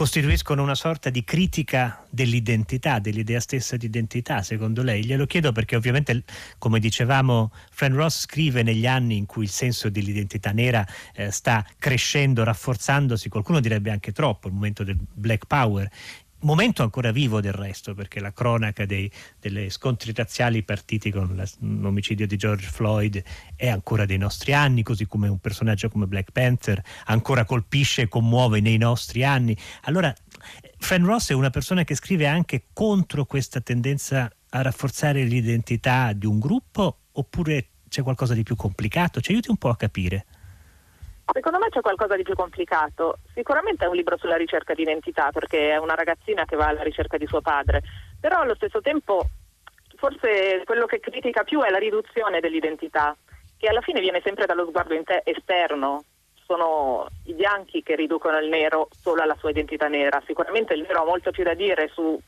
costituiscono 0.00 0.62
una 0.62 0.74
sorta 0.74 1.10
di 1.10 1.22
critica 1.24 2.06
dell'identità, 2.08 3.00
dell'idea 3.00 3.38
stessa 3.38 3.76
di 3.76 3.84
identità, 3.84 4.40
secondo 4.40 4.82
lei? 4.82 5.04
Glielo 5.04 5.26
chiedo 5.26 5.52
perché 5.52 5.76
ovviamente, 5.76 6.24
come 6.56 6.80
dicevamo, 6.80 7.52
Fran 7.70 7.94
Ross 7.94 8.20
scrive 8.20 8.62
negli 8.62 8.86
anni 8.86 9.18
in 9.18 9.26
cui 9.26 9.42
il 9.42 9.50
senso 9.50 9.90
dell'identità 9.90 10.52
nera 10.52 10.86
eh, 11.12 11.30
sta 11.30 11.62
crescendo, 11.78 12.44
rafforzandosi, 12.44 13.28
qualcuno 13.28 13.60
direbbe 13.60 13.90
anche 13.90 14.10
troppo, 14.12 14.48
il 14.48 14.54
momento 14.54 14.84
del 14.84 14.96
Black 14.98 15.44
Power, 15.44 15.86
momento 16.42 16.82
ancora 16.82 17.10
vivo 17.10 17.40
del 17.40 17.52
resto, 17.52 17.94
perché 17.94 18.20
la 18.20 18.32
cronaca 18.32 18.86
dei, 18.86 19.10
delle 19.38 19.70
scontri 19.70 20.12
razziali 20.14 20.62
partiti 20.62 21.10
con 21.10 21.34
la, 21.34 21.48
l'omicidio 21.60 22.26
di 22.26 22.36
George 22.36 22.66
Floyd 22.66 23.22
è 23.56 23.68
ancora 23.68 24.06
dei 24.06 24.18
nostri 24.18 24.52
anni, 24.52 24.82
così 24.82 25.06
come 25.06 25.28
un 25.28 25.38
personaggio 25.38 25.88
come 25.88 26.06
Black 26.06 26.32
Panther 26.32 26.82
ancora 27.06 27.44
colpisce 27.44 28.02
e 28.02 28.08
commuove 28.08 28.60
nei 28.60 28.78
nostri 28.78 29.24
anni. 29.24 29.56
Allora, 29.82 30.14
Fran 30.78 31.04
Ross 31.04 31.30
è 31.30 31.34
una 31.34 31.50
persona 31.50 31.84
che 31.84 31.94
scrive 31.94 32.26
anche 32.26 32.64
contro 32.72 33.24
questa 33.24 33.60
tendenza 33.60 34.30
a 34.50 34.62
rafforzare 34.62 35.22
l'identità 35.24 36.12
di 36.12 36.26
un 36.26 36.38
gruppo 36.38 36.98
oppure 37.12 37.66
c'è 37.88 38.02
qualcosa 38.02 38.34
di 38.34 38.42
più 38.42 38.56
complicato? 38.56 39.20
Ci 39.20 39.32
aiuti 39.32 39.50
un 39.50 39.56
po' 39.56 39.68
a 39.68 39.76
capire. 39.76 40.26
Secondo 41.32 41.58
me 41.58 41.68
c'è 41.68 41.80
qualcosa 41.80 42.16
di 42.16 42.22
più 42.22 42.34
complicato. 42.34 43.18
Sicuramente 43.34 43.84
è 43.84 43.88
un 43.88 43.94
libro 43.94 44.16
sulla 44.16 44.36
ricerca 44.36 44.74
di 44.74 44.82
identità, 44.82 45.30
perché 45.30 45.70
è 45.70 45.76
una 45.76 45.94
ragazzina 45.94 46.44
che 46.44 46.56
va 46.56 46.66
alla 46.66 46.82
ricerca 46.82 47.16
di 47.16 47.26
suo 47.26 47.40
padre, 47.40 47.82
però 48.18 48.40
allo 48.40 48.54
stesso 48.56 48.80
tempo 48.80 49.24
forse 49.96 50.62
quello 50.64 50.86
che 50.86 50.98
critica 50.98 51.44
più 51.44 51.60
è 51.60 51.70
la 51.70 51.78
riduzione 51.78 52.40
dell'identità, 52.40 53.14
che 53.58 53.68
alla 53.68 53.82
fine 53.82 54.00
viene 54.00 54.22
sempre 54.24 54.46
dallo 54.46 54.66
sguardo 54.66 55.00
te- 55.02 55.22
esterno. 55.24 56.04
Sono 56.46 57.06
i 57.26 57.34
bianchi 57.34 57.82
che 57.84 57.94
riducono 57.94 58.38
il 58.38 58.48
nero 58.48 58.88
solo 58.90 59.22
alla 59.22 59.36
sua 59.38 59.50
identità 59.50 59.86
nera. 59.86 60.20
Sicuramente 60.26 60.74
il 60.74 60.80
nero 60.80 61.02
ha 61.02 61.04
molto 61.04 61.30
più 61.30 61.44
da 61.44 61.54
dire 61.54 61.88
su, 61.92 62.18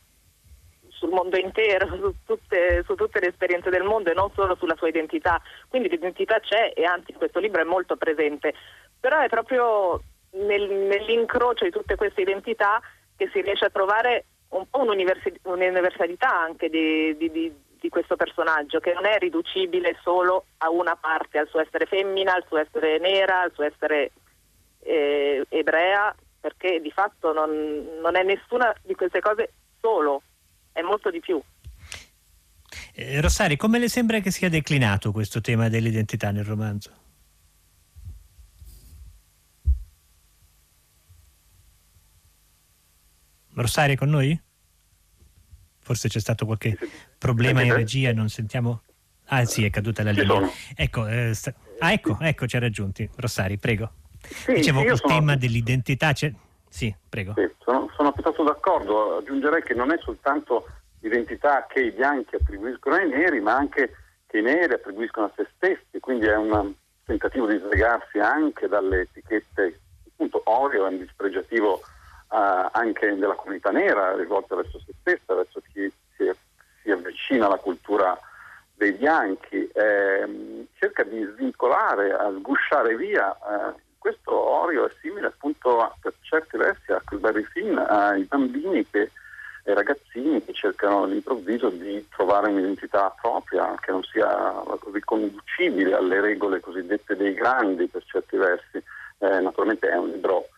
sul 0.91 1.09
mondo 1.09 1.37
intero, 1.37 1.89
su 1.89 2.15
tutte, 2.25 2.85
su 2.85 2.95
tutte, 2.95 3.19
le 3.19 3.29
esperienze 3.29 3.71
del 3.71 3.83
mondo 3.83 4.11
e 4.11 4.15
non 4.15 4.31
solo 4.33 4.55
sulla 4.55 4.77
sua 4.77 4.89
identità. 4.89 5.43
Quindi 5.67 5.89
l'identità 5.89 6.39
c'è 6.39 6.73
e 6.77 6.85
anzi 6.85 7.13
questo 7.15 7.41
libro 7.41 7.61
è 7.61 7.65
molto 7.65 7.97
presente 7.97 8.55
però 9.03 9.19
è 9.19 9.29
proprio 9.29 10.01
nel, 10.31 10.71
nell'incrocio 10.71 11.65
di 11.65 11.73
tutte 11.73 11.97
queste 11.97 12.21
identità 12.21 12.81
che 13.17 13.29
si 13.33 13.41
riesce 13.41 13.65
a 13.65 13.71
trovare 13.71 14.27
un 14.51 14.65
po' 14.71 14.79
un'universalità 14.79 16.33
anche 16.33 16.69
di, 16.69 17.17
di, 17.17 17.29
di, 17.33 17.53
di, 17.81 17.89
questo 17.89 18.15
personaggio, 18.15 18.79
che 18.79 18.93
non 18.93 19.05
è 19.05 19.19
riducibile 19.19 19.99
solo 20.05 20.45
a 20.59 20.71
una 20.71 20.95
parte, 20.95 21.39
al 21.39 21.49
suo 21.49 21.61
essere 21.61 21.87
femmina, 21.87 22.35
al 22.35 22.45
suo 22.47 22.59
essere 22.59 23.01
nera, 23.01 23.41
al 23.41 23.53
suo 23.53 23.65
essere 23.65 24.13
eh, 24.85 25.45
ebrea, 25.49 26.15
perché 26.41 26.81
di 26.81 26.93
fatto 26.93 27.33
non, 27.33 27.51
non 28.01 28.15
è 28.15 28.23
nessuna 28.23 28.73
di 28.85 28.95
queste 28.95 29.19
cose 29.19 29.53
solo, 29.81 30.23
è 30.71 30.83
molto 30.83 31.11
di 31.11 31.19
più. 31.19 31.43
Eh, 32.95 33.21
Rossari, 33.21 33.57
come 33.57 33.81
le 33.81 33.89
sembra 33.89 34.21
che 34.21 34.31
sia 34.31 34.49
declinato 34.49 35.11
questo 35.11 35.41
tema 35.41 35.69
dell'identità 35.69 36.31
nel 36.31 36.45
romanzo? 36.45 37.02
Rosario 43.55 43.97
con 43.97 44.09
noi? 44.09 44.41
Forse 45.81 46.09
c'è 46.09 46.21
stato 46.21 46.47
qualche 46.47 46.79
problema 47.19 47.63
in 47.63 47.75
regia 47.75 48.11
e 48.11 48.13
non 48.13 48.29
sentiamo... 48.29 48.83
Ah 49.27 49.45
sì, 49.45 49.65
è 49.65 49.71
caduta 49.71 50.03
la 50.03 50.11
linea. 50.11 50.49
Ecco, 50.75 51.07
eh, 51.07 51.35
sta... 51.35 51.53
ah, 51.79 51.93
ecco, 51.93 52.17
ecco, 52.21 52.47
ci 52.47 52.57
ha 52.57 52.61
raggiunti. 52.61 53.09
Rossari, 53.17 53.57
prego. 53.59 53.91
Sì, 54.21 54.53
Dicevo, 54.55 54.83
il 54.83 54.97
sono... 54.97 55.13
tema 55.13 55.37
dell'identità... 55.37 56.13
C'è... 56.13 56.33
Sì, 56.69 56.95
prego. 57.09 57.35
Sì, 57.37 57.51
sono, 57.65 57.91
sono 57.97 58.13
piuttosto 58.13 58.45
d'accordo. 58.45 59.19
Aggiungerei 59.19 59.63
che 59.63 59.75
non 59.75 59.91
è 59.91 59.99
soltanto 60.03 60.67
l'identità 61.01 61.67
che 61.67 61.81
i 61.81 61.91
bianchi 61.91 62.37
attribuiscono 62.37 62.97
ai 62.97 63.09
neri, 63.09 63.41
ma 63.41 63.57
anche 63.57 63.95
che 64.27 64.39
i 64.39 64.43
neri 64.43 64.73
attribuiscono 64.73 65.27
a 65.27 65.33
se 65.35 65.49
stessi. 65.57 65.99
Quindi 65.99 66.27
è 66.27 66.37
un 66.37 66.73
tentativo 67.05 67.47
di 67.47 67.59
slegarsi 67.59 68.19
anche 68.19 68.69
dalle 68.69 69.03
etichette. 69.03 69.81
Appunto, 70.13 70.43
Oreo 70.45 70.87
è 70.87 70.91
un 70.91 70.99
dispregiativo 70.99 71.83
eh, 72.33 72.69
anche 72.73 73.15
della 73.17 73.35
comunità 73.35 73.71
nera 73.71 74.17
rivolta 74.17 74.57
verso 74.57 74.81
se 74.87 74.93
stessa, 75.01 75.35
verso 75.35 75.61
chi 75.73 75.93
si, 76.17 76.31
si 76.83 76.91
avvicina 76.91 77.47
alla 77.47 77.59
cultura 77.59 78.19
dei 78.75 78.93
bianchi, 78.93 79.69
eh, 79.69 80.67
cerca 80.79 81.05
di 81.05 81.23
svincolare, 81.35 82.13
a 82.13 82.31
sgusciare 82.31 82.97
via. 82.97 83.33
Eh, 83.33 83.81
questo 83.99 84.35
Orio 84.35 84.87
è 84.87 84.93
simile 85.01 85.29
appunto 85.29 85.81
a, 85.81 85.95
per 86.01 86.15
certi 86.23 86.57
versi 86.57 86.91
a 86.91 87.01
Barry 87.13 87.45
Finn, 87.45 87.77
ai 87.79 88.25
bambini 88.25 88.85
che, 88.91 89.11
ai 89.65 89.75
ragazzini 89.75 90.45
che 90.45 90.53
cercano 90.53 91.05
all'improvviso 91.05 91.69
di 91.69 92.05
trovare 92.09 92.49
un'identità 92.49 93.15
propria 93.21 93.73
che 93.81 93.93
non 93.93 94.03
sia 94.03 94.53
riconducibile 94.93 95.95
alle 95.95 96.21
regole 96.21 96.59
cosiddette 96.59 97.15
dei 97.15 97.35
grandi 97.35 97.87
per 97.87 98.03
certi 98.05 98.37
versi. 98.37 98.83
Eh, 99.19 99.41
naturalmente 99.41 99.89
è 99.89 99.97
un 99.97 100.09
libro 100.09 100.49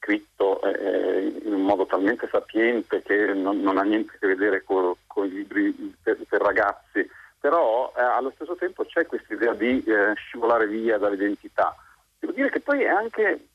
scritto 0.00 0.62
eh, 0.62 1.40
in 1.44 1.52
un 1.52 1.62
modo 1.62 1.84
talmente 1.84 2.26
sapiente 2.30 3.02
che 3.02 3.34
non, 3.34 3.60
non 3.60 3.76
ha 3.76 3.82
niente 3.82 4.14
a 4.14 4.18
che 4.18 4.26
vedere 4.26 4.64
con, 4.64 4.94
con 5.06 5.26
i 5.26 5.30
libri 5.30 5.94
per, 6.02 6.16
per 6.26 6.40
ragazzi, 6.40 7.08
però 7.38 7.92
eh, 7.96 8.00
allo 8.00 8.32
stesso 8.34 8.56
tempo 8.56 8.84
c'è 8.84 9.06
questa 9.06 9.34
idea 9.34 9.52
di 9.52 9.84
eh, 9.84 10.14
scivolare 10.14 10.66
via 10.66 10.96
dall'identità. 10.98 11.76
Devo 12.18 12.32
dire 12.32 12.50
che 12.50 12.60
poi 12.60 12.82
è 12.82 12.88
anche 12.88 13.46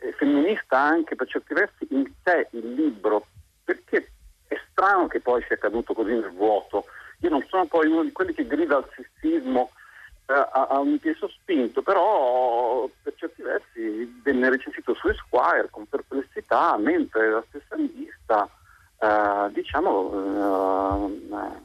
è 0.00 0.12
femminista 0.12 0.78
anche 0.78 1.16
per 1.16 1.28
certi 1.28 1.54
versi 1.54 1.86
in 1.90 2.06
sé 2.22 2.48
il 2.50 2.74
libro, 2.74 3.26
perché 3.64 4.10
è 4.48 4.56
strano 4.70 5.06
che 5.06 5.20
poi 5.20 5.42
sia 5.46 5.56
caduto 5.56 5.94
così 5.94 6.10
nel 6.10 6.30
vuoto. 6.30 6.86
Io 7.20 7.30
non 7.30 7.44
sono 7.48 7.64
poi 7.66 7.86
uno 7.86 8.02
di 8.02 8.12
quelli 8.12 8.34
che 8.34 8.46
grida 8.46 8.76
al 8.76 8.88
sessismo 8.94 9.70
eh, 10.28 10.48
a, 10.52 10.78
un 10.80 10.98
peso 10.98 11.28
spinto, 11.28 11.82
però 11.82 12.88
per 13.02 13.14
certi 13.16 13.42
versi 13.42 14.20
venne 14.24 14.50
recensito 14.50 14.92
su 14.94 15.08
Esquire 15.08 15.68
con 15.70 15.86
perplessità, 15.86 16.76
mentre 16.78 17.30
la 17.30 17.44
stessa 17.48 17.76
rivista 17.76 18.48
eh, 18.98 19.52
diciamo, 19.52 21.10
eh, 21.30 21.60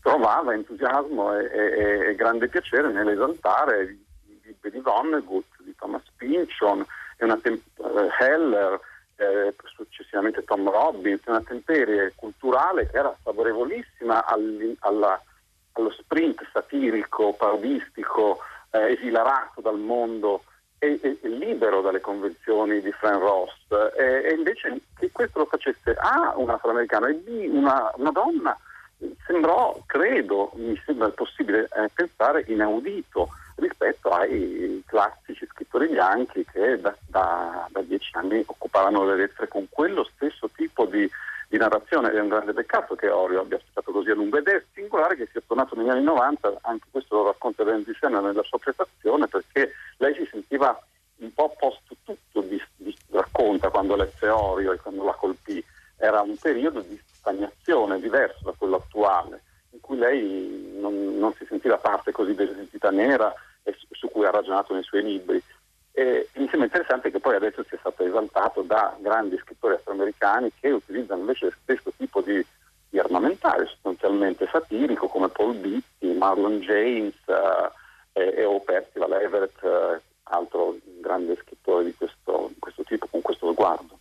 trovava 0.00 0.54
entusiasmo 0.54 1.36
e, 1.36 1.46
e, 1.46 2.08
e, 2.10 2.14
grande 2.14 2.46
piacere 2.46 2.92
nell'esaltare 2.92 3.82
i 3.82 4.40
libri 4.44 4.70
di 4.70 4.78
Vonnegut, 4.78 5.46
di 5.58 5.74
Thomas 5.76 6.04
Pynchon 6.16 6.84
e 7.16 7.24
una 7.24 7.36
tem- 7.38 7.60
eh, 7.78 8.08
Heller, 8.20 8.78
eh, 9.16 9.54
successivamente 9.74 10.44
Tom 10.44 10.70
Robbins, 10.70 11.22
una 11.26 11.42
temperie 11.42 12.12
culturale 12.14 12.88
che 12.88 12.98
era 12.98 13.16
favorevolissima 13.20 14.24
alla 14.24 15.20
allo 15.80 15.90
sprint 15.90 16.46
satirico, 16.52 17.32
parodistico, 17.34 18.38
eh, 18.70 18.92
esilarato 18.92 19.60
dal 19.60 19.78
mondo 19.78 20.42
e, 20.78 21.00
e, 21.02 21.18
libero 21.28 21.80
dalle 21.80 22.00
convenzioni 22.00 22.80
di 22.80 22.92
Fran 22.92 23.18
Ross 23.18 23.54
e, 23.96 24.28
e, 24.28 24.34
invece 24.34 24.80
che 24.98 25.10
questo 25.10 25.38
lo 25.40 25.46
facesse 25.46 25.94
A 25.94 26.34
un 26.36 26.50
afroamericano 26.50 27.06
e 27.06 27.14
B 27.14 27.48
una, 27.50 27.90
una 27.96 28.10
donna 28.10 28.56
sembrò, 29.26 29.78
credo, 29.86 30.52
mi 30.54 30.80
sembra 30.84 31.08
possibile 31.10 31.68
eh, 31.76 31.90
pensare 31.92 32.44
inaudito 32.46 33.28
rispetto 33.56 34.10
ai 34.10 34.82
classici 34.86 35.46
scrittori 35.50 35.88
bianchi 35.88 36.44
che 36.44 36.78
da, 36.80 36.94
da, 37.06 37.68
da 37.70 37.82
dieci 37.82 38.10
anni 38.12 38.42
occupavano 38.44 39.04
le 39.04 39.16
lettere 39.16 39.48
con 39.48 39.66
quello 39.70 40.04
stesso 40.14 40.48
tipo 40.54 40.84
di 40.86 41.08
di 41.56 41.62
narrazione 41.62 42.12
è 42.12 42.20
un 42.20 42.28
grande 42.28 42.52
peccato 42.52 42.94
che 42.94 43.08
Orio 43.08 43.40
abbia 43.40 43.56
aspettato 43.56 43.90
così 43.90 44.10
a 44.10 44.14
lungo 44.14 44.36
ed 44.36 44.46
è 44.46 44.62
singolare 44.74 45.16
che 45.16 45.26
sia 45.32 45.40
tornato 45.46 45.74
negli 45.74 45.88
anni 45.88 46.02
90, 46.02 46.58
anche 46.62 46.86
questo 46.90 47.16
lo 47.16 47.26
racconta 47.26 47.64
Renzi 47.64 47.96
Senna 47.98 48.20
nella 48.20 48.42
sua 48.42 48.58
prestazione, 48.58 49.26
perché 49.26 49.72
lei 49.96 50.14
si 50.14 50.28
sentiva 50.30 50.78
un 51.16 51.32
po' 51.32 51.54
post 51.58 51.80
tutto, 52.04 52.40
di, 52.42 52.62
di, 52.76 52.94
racconta 53.10 53.70
quando 53.70 53.96
lesse 53.96 54.28
Orio 54.28 54.72
e 54.72 54.76
quando 54.76 55.04
la 55.04 55.14
colpì, 55.14 55.64
era 55.96 56.20
un 56.20 56.36
periodo 56.36 56.80
di 56.80 57.00
stagnazione 57.10 57.98
diverso 58.00 58.40
da 58.44 58.52
quello 58.56 58.76
attuale, 58.76 59.42
in 59.70 59.80
cui 59.80 59.96
lei 59.96 60.76
non, 60.78 61.18
non 61.18 61.32
si 61.32 61.46
sentiva 61.48 61.78
parte 61.78 62.12
così 62.12 62.34
dell'identità 62.34 62.90
nera 62.90 63.32
e 63.62 63.74
su, 63.78 63.86
su 63.92 64.10
cui 64.10 64.26
ha 64.26 64.30
ragionato 64.30 64.74
nei 64.74 64.82
suoi 64.82 65.02
libri. 65.02 65.42
E 65.96 66.28
mi 66.34 66.46
sembra 66.48 66.66
interessante 66.66 67.10
che 67.10 67.20
poi 67.20 67.36
adesso 67.36 67.64
sia 67.66 67.78
stato 67.78 68.04
esaltato 68.04 68.60
da 68.60 68.94
grandi 69.00 69.38
scrittori 69.38 69.74
afroamericani 69.74 70.52
che 70.60 70.70
utilizzano 70.70 71.20
invece 71.20 71.46
lo 71.46 71.52
stesso 71.62 71.90
tipo 71.96 72.20
di 72.20 72.44
di 72.88 72.98
armamentario, 72.98 73.66
sostanzialmente 73.66 74.48
satirico, 74.50 75.08
come 75.08 75.28
Paul 75.28 75.56
Beatty, 75.56 76.16
Marlon 76.16 76.60
James 76.60 77.14
eh, 77.26 78.20
e, 78.20 78.34
e 78.38 78.44
o 78.44 78.60
Percival 78.60 79.12
Everett, 79.12 79.62
eh, 79.62 80.00
altro 80.24 80.78
grande 81.00 81.36
scrittore 81.42 81.84
di 81.84 81.94
questo, 81.94 82.52
questo 82.58 82.82
tipo, 82.84 83.06
con 83.06 83.20
questo 83.20 83.52
sguardo. 83.52 83.98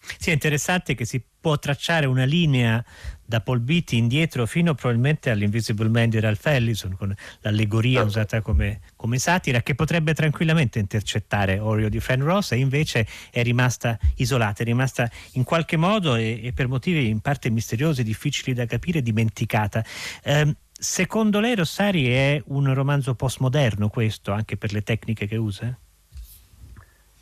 Sì, 0.00 0.30
è 0.30 0.32
interessante 0.32 0.94
che 0.94 1.04
si 1.04 1.22
può 1.40 1.58
tracciare 1.58 2.06
una 2.06 2.24
linea 2.24 2.82
da 3.24 3.40
Paul 3.40 3.60
Beatty 3.60 3.96
indietro 3.98 4.46
fino 4.46 4.74
probabilmente 4.74 5.30
all'Invisible 5.30 5.88
Man 5.88 6.08
di 6.08 6.18
Ralph 6.18 6.46
Ellison 6.46 6.96
con 6.96 7.14
l'allegoria 7.40 8.00
certo. 8.00 8.08
usata 8.08 8.40
come, 8.40 8.80
come, 9.08 9.18
satira 9.18 9.62
che 9.62 9.74
potrebbe 9.74 10.12
tranquillamente 10.12 10.78
intercettare 10.78 11.58
Oreo 11.58 11.88
di 11.88 11.98
Fran 11.98 12.22
Ross 12.22 12.52
e 12.52 12.58
invece 12.58 13.06
è 13.30 13.42
rimasta 13.42 13.98
isolata, 14.16 14.62
è 14.62 14.66
rimasta 14.66 15.08
in 15.32 15.44
qualche 15.44 15.78
modo 15.78 16.14
e, 16.14 16.40
e 16.44 16.52
per 16.52 16.68
motivi 16.68 17.08
in 17.08 17.20
parte 17.20 17.48
misteriosi, 17.48 18.02
difficili 18.02 18.52
da 18.52 18.66
capire, 18.66 19.00
dimenticata. 19.00 19.82
Eh, 20.22 20.54
secondo 20.70 21.40
lei 21.40 21.54
Rossari 21.54 22.12
è 22.12 22.42
un 22.48 22.72
romanzo 22.74 23.14
postmoderno 23.14 23.88
questo 23.88 24.32
anche 24.32 24.58
per 24.58 24.72
le 24.72 24.82
tecniche 24.82 25.26
che 25.26 25.36
usa? 25.36 25.76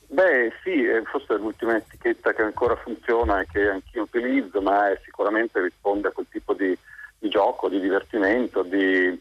Beh 0.08 0.52
sì, 0.64 0.84
forse 1.04 1.34
è 1.34 1.38
l'ultima 1.38 1.76
etichetta 1.76 2.32
che 2.32 2.42
ancora 2.42 2.74
funziona 2.76 3.40
e 3.40 3.46
che 3.50 3.68
anch'io 3.68 4.02
utilizzo, 4.02 4.60
ma 4.60 4.88
sicuramente 5.04 5.60
risponde 5.60 6.08
a 6.08 6.10
quel 6.10 6.26
tipo 6.30 6.52
di, 6.54 6.76
di 7.18 7.28
gioco, 7.28 7.68
di 7.68 7.80
divertimento, 7.80 8.62
di 8.62 9.20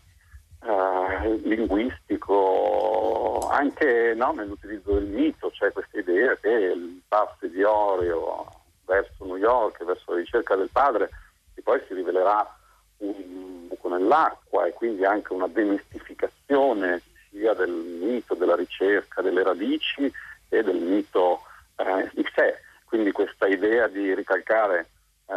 uh, 0.62 1.05
linguistico, 1.44 3.50
anche 3.52 4.14
no, 4.16 4.34
nell'utilizzo 4.34 4.94
del 4.94 5.06
mito, 5.06 5.50
c'è 5.50 5.72
questa 5.72 6.00
idea 6.00 6.36
che 6.36 6.50
il 6.50 7.02
passo 7.08 7.48
di 7.48 7.64
Oreo 7.64 8.48
verso 8.86 9.26
New 9.26 9.38
York, 9.38 9.84
verso 9.84 10.14
la 10.14 10.20
ricerca 10.20 10.56
del 10.56 10.70
padre, 10.72 11.10
che 11.54 11.62
poi 11.62 11.82
si 11.88 11.94
rivelerà 11.94 12.58
un 12.98 13.68
buco 13.68 13.90
nell'acqua 13.90 14.66
e 14.66 14.74
quindi 14.74 15.06
anche 15.06 15.34
una 15.34 15.48
demistificazione 15.48 17.02
sia 17.30 17.54
del 17.54 17.72
mito, 17.72 18.36
della 18.36 18.56
ricerca, 18.56 19.22
delle 19.22 19.44
radici, 19.44 20.12
e 20.50 20.64
del 20.64 20.78
mito 20.78 21.42
eh, 21.76 22.10
di 22.14 22.26
sé. 22.34 22.60
Quindi 22.86 23.12
questa 23.12 23.48
idea 23.48 23.88
di 23.88 24.14
ricalcare, 24.14 24.88
eh, 25.28 25.34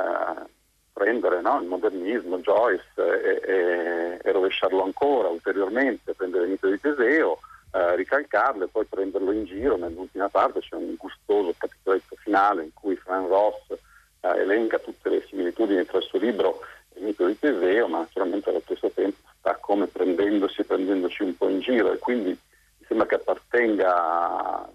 prendere 0.98 1.40
no, 1.40 1.60
il 1.60 1.68
modernismo, 1.68 2.40
Joyce 2.40 2.84
e, 2.96 3.40
e, 3.44 4.18
e, 4.20 4.32
rovesciarlo 4.32 4.82
ancora 4.82 5.28
ulteriormente, 5.28 6.12
prendere 6.12 6.44
il 6.44 6.50
mito 6.50 6.68
di 6.68 6.80
Teseo, 6.80 7.38
eh, 7.72 7.94
ricalcarlo 7.94 8.64
e 8.64 8.68
poi 8.68 8.84
prenderlo 8.84 9.30
in 9.30 9.44
giro. 9.44 9.76
Nell'ultima 9.76 10.28
parte 10.28 10.58
c'è 10.58 10.74
un 10.74 10.96
gustoso 10.96 11.54
capitoletto 11.56 12.16
finale 12.16 12.64
in 12.64 12.72
cui 12.74 12.96
Fran 12.96 13.28
Ross 13.28 13.70
eh, 13.70 14.28
elenca 14.40 14.80
tutte 14.80 15.08
le 15.08 15.24
similitudini 15.28 15.84
tra 15.86 15.98
il 15.98 16.04
suo 16.04 16.18
libro 16.18 16.62
e 16.92 16.98
il 16.98 17.04
mito 17.06 17.26
di 17.26 17.38
Teseo, 17.38 17.86
ma 17.86 17.98
naturalmente 17.98 18.50
allo 18.50 18.62
stesso 18.64 18.90
tempo 18.90 19.18
sta 19.38 19.56
come 19.60 19.86
prendendosi 19.86 20.62
e 20.62 20.64
prendendoci 20.64 21.22
un 21.22 21.36
po' 21.36 21.48
in 21.48 21.60
giro 21.60 21.92
e 21.92 21.98
quindi 21.98 22.30
mi 22.30 22.86
sembra 22.88 23.06
che 23.06 23.14
appartenga 23.14 24.68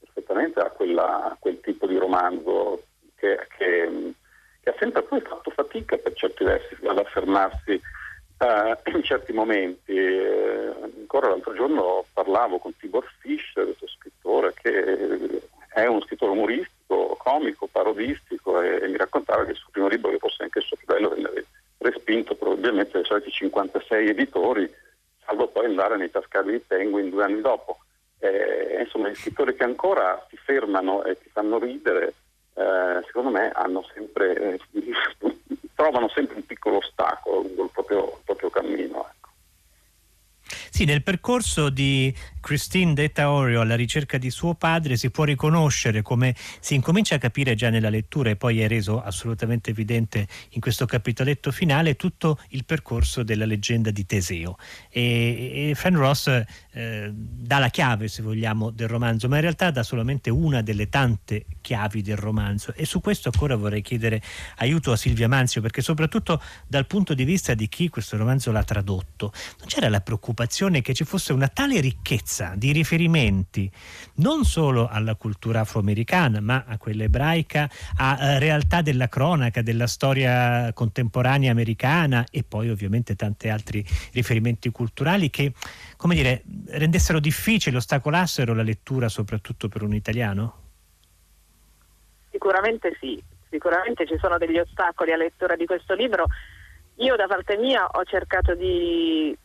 perfettamente 0.00 0.60
a, 0.60 0.70
quella, 0.70 1.24
a 1.26 1.36
quel 1.38 1.60
tipo 1.60 1.86
di 1.86 1.98
romanzo 1.98 2.84
che, 3.16 3.46
che, 3.56 4.14
che, 4.62 4.70
ha 4.70 4.74
sempre 4.78 5.02
poi 5.02 5.20
fatto 5.20 5.50
fatica 5.50 5.96
per 5.96 6.12
certi 6.14 6.44
versi 6.44 6.76
ad 6.86 6.98
affermarsi 6.98 7.80
uh, 8.38 8.90
in 8.96 9.02
certi 9.02 9.32
momenti. 9.32 9.92
Eh, 9.92 10.72
ancora 10.82 11.28
l'altro 11.28 11.54
giorno 11.54 12.04
parlavo 12.12 12.58
con 12.58 12.76
Tibor 12.76 13.06
Fischer, 13.18 13.64
questo 13.64 13.88
scrittore 13.88 14.54
che 14.54 15.42
è 15.68 15.86
uno 15.86 16.02
scrittore 16.02 16.32
umoristico, 16.32 17.16
comico, 17.18 17.66
parodistico 17.66 18.60
e, 18.60 18.80
e 18.82 18.88
mi 18.88 18.96
raccontava 18.96 19.44
che 19.44 19.52
il 19.52 19.56
suo 19.56 19.70
primo 19.70 19.88
libro, 19.88 20.10
che 20.10 20.18
fosse 20.18 20.42
anche 20.42 20.58
il 20.58 20.64
suo 20.64 20.76
più 20.76 20.86
bello, 20.86 21.08
venne 21.08 21.44
respinto 21.78 22.34
probabilmente 22.36 22.92
dai 22.92 23.04
soliti 23.04 23.30
56 23.30 24.08
editori, 24.08 24.72
salvo 25.24 25.48
poi 25.48 25.66
andare 25.66 25.96
nei 25.96 26.10
tascali 26.10 26.52
di 26.52 26.58
Penguin 26.60 27.10
due 27.10 27.24
anni 27.24 27.40
dopo 27.40 27.78
eh, 28.22 28.82
insomma 28.82 29.08
gli 29.08 29.16
scrittori 29.16 29.54
che 29.54 29.64
ancora 29.64 30.24
si 30.30 30.36
fermano 30.36 31.02
e 31.02 31.18
ti 31.20 31.28
fanno 31.32 31.58
ridere, 31.58 32.14
eh, 32.54 33.02
secondo 33.06 33.30
me 33.30 33.50
sempre, 33.94 34.34
eh, 34.34 34.60
trovano 35.74 36.08
sempre 36.08 36.36
un 36.36 36.46
piccolo 36.46 36.76
ostacolo 36.76 37.42
lungo 37.42 37.64
il 37.64 37.70
proprio, 37.72 38.04
il 38.04 38.22
proprio 38.24 38.50
cammino. 38.50 39.08
Sì, 40.70 40.84
nel 40.84 41.02
percorso 41.02 41.70
di 41.70 42.14
Christine 42.40 42.92
detta 42.94 43.30
Oreo 43.30 43.60
alla 43.60 43.76
ricerca 43.76 44.18
di 44.18 44.30
suo 44.30 44.54
padre 44.54 44.96
si 44.96 45.10
può 45.10 45.24
riconoscere 45.24 46.02
come 46.02 46.34
si 46.60 46.74
incomincia 46.74 47.14
a 47.14 47.18
capire 47.18 47.54
già 47.54 47.70
nella 47.70 47.88
lettura 47.88 48.30
e 48.30 48.36
poi 48.36 48.60
è 48.60 48.68
reso 48.68 49.00
assolutamente 49.00 49.70
evidente 49.70 50.26
in 50.50 50.60
questo 50.60 50.84
capitoletto 50.86 51.52
finale 51.52 51.94
tutto 51.94 52.38
il 52.48 52.64
percorso 52.64 53.22
della 53.22 53.44
leggenda 53.44 53.90
di 53.90 54.04
Teseo. 54.04 54.56
E, 54.90 55.70
e 55.70 55.74
Fan 55.74 55.96
Ross 55.96 56.44
eh, 56.72 57.10
dà 57.12 57.58
la 57.58 57.68
chiave 57.68 58.08
se 58.08 58.22
vogliamo 58.22 58.70
del 58.70 58.88
romanzo 58.88 59.28
ma 59.28 59.36
in 59.36 59.42
realtà 59.42 59.70
dà 59.70 59.82
solamente 59.82 60.30
una 60.30 60.62
delle 60.62 60.88
tante 60.88 61.46
chiavi 61.60 62.02
del 62.02 62.16
romanzo. 62.16 62.74
E 62.74 62.84
su 62.84 63.00
questo 63.00 63.30
ancora 63.32 63.56
vorrei 63.56 63.82
chiedere 63.82 64.20
aiuto 64.56 64.92
a 64.92 64.96
Silvia 64.96 65.28
Manzio 65.28 65.60
perché 65.60 65.80
soprattutto 65.80 66.42
dal 66.66 66.86
punto 66.86 67.14
di 67.14 67.24
vista 67.24 67.54
di 67.54 67.68
chi 67.68 67.88
questo 67.88 68.16
romanzo 68.16 68.50
l'ha 68.50 68.64
tradotto 68.64 69.32
non 69.58 69.68
c'era 69.68 69.88
la 69.88 70.00
preoccupazione 70.00 70.31
che 70.34 70.94
ci 70.94 71.04
fosse 71.04 71.32
una 71.32 71.48
tale 71.48 71.80
ricchezza 71.80 72.54
di 72.56 72.72
riferimenti 72.72 73.70
non 74.16 74.44
solo 74.44 74.88
alla 74.88 75.14
cultura 75.14 75.60
afroamericana, 75.60 76.40
ma 76.40 76.64
a 76.66 76.78
quella 76.78 77.04
ebraica, 77.04 77.68
a 77.96 78.18
eh, 78.20 78.38
realtà 78.38 78.82
della 78.82 79.08
cronaca, 79.08 79.62
della 79.62 79.86
storia 79.86 80.72
contemporanea 80.72 81.50
americana 81.50 82.26
e 82.30 82.42
poi 82.42 82.70
ovviamente 82.70 83.16
tanti 83.16 83.48
altri 83.48 83.84
riferimenti 84.12 84.70
culturali 84.70 85.30
che, 85.30 85.52
come 85.96 86.14
dire, 86.14 86.42
rendessero 86.68 87.20
difficile, 87.20 87.76
ostacolassero 87.76 88.54
la 88.54 88.62
lettura 88.62 89.08
soprattutto 89.08 89.68
per 89.68 89.82
un 89.82 89.94
italiano? 89.94 90.60
Sicuramente 92.30 92.96
sì, 92.98 93.22
sicuramente 93.50 94.06
ci 94.06 94.16
sono 94.18 94.38
degli 94.38 94.58
ostacoli 94.58 95.12
alla 95.12 95.24
lettura 95.24 95.56
di 95.56 95.66
questo 95.66 95.94
libro. 95.94 96.26
Io 96.96 97.16
da 97.16 97.26
parte 97.26 97.56
mia 97.56 97.86
ho 97.86 98.04
cercato 98.04 98.54
di 98.54 99.36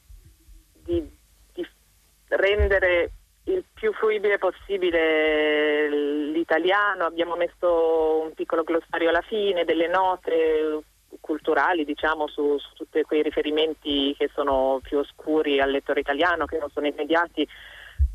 rendere 2.56 3.12
il 3.46 3.64
più 3.74 3.94
fruibile 3.94 4.38
possibile 4.38 5.90
l'italiano, 6.32 7.06
abbiamo 7.06 7.36
messo 7.36 8.22
un 8.24 8.34
piccolo 8.34 8.64
glossario 8.64 9.10
alla 9.10 9.22
fine, 9.22 9.64
delle 9.64 9.88
note 9.88 10.82
culturali 11.22 11.86
diciamo 11.86 12.28
su, 12.28 12.58
su 12.58 12.74
tutti 12.74 13.02
quei 13.04 13.24
riferimenti 13.24 14.14
che 14.18 14.30
sono 14.34 14.80
più 14.84 14.98
oscuri 14.98 15.60
al 15.60 15.72
lettore 15.72 16.02
italiano, 16.02 16.46
che 16.46 16.58
non 16.58 16.70
sono 16.72 16.88
immediati, 16.88 17.48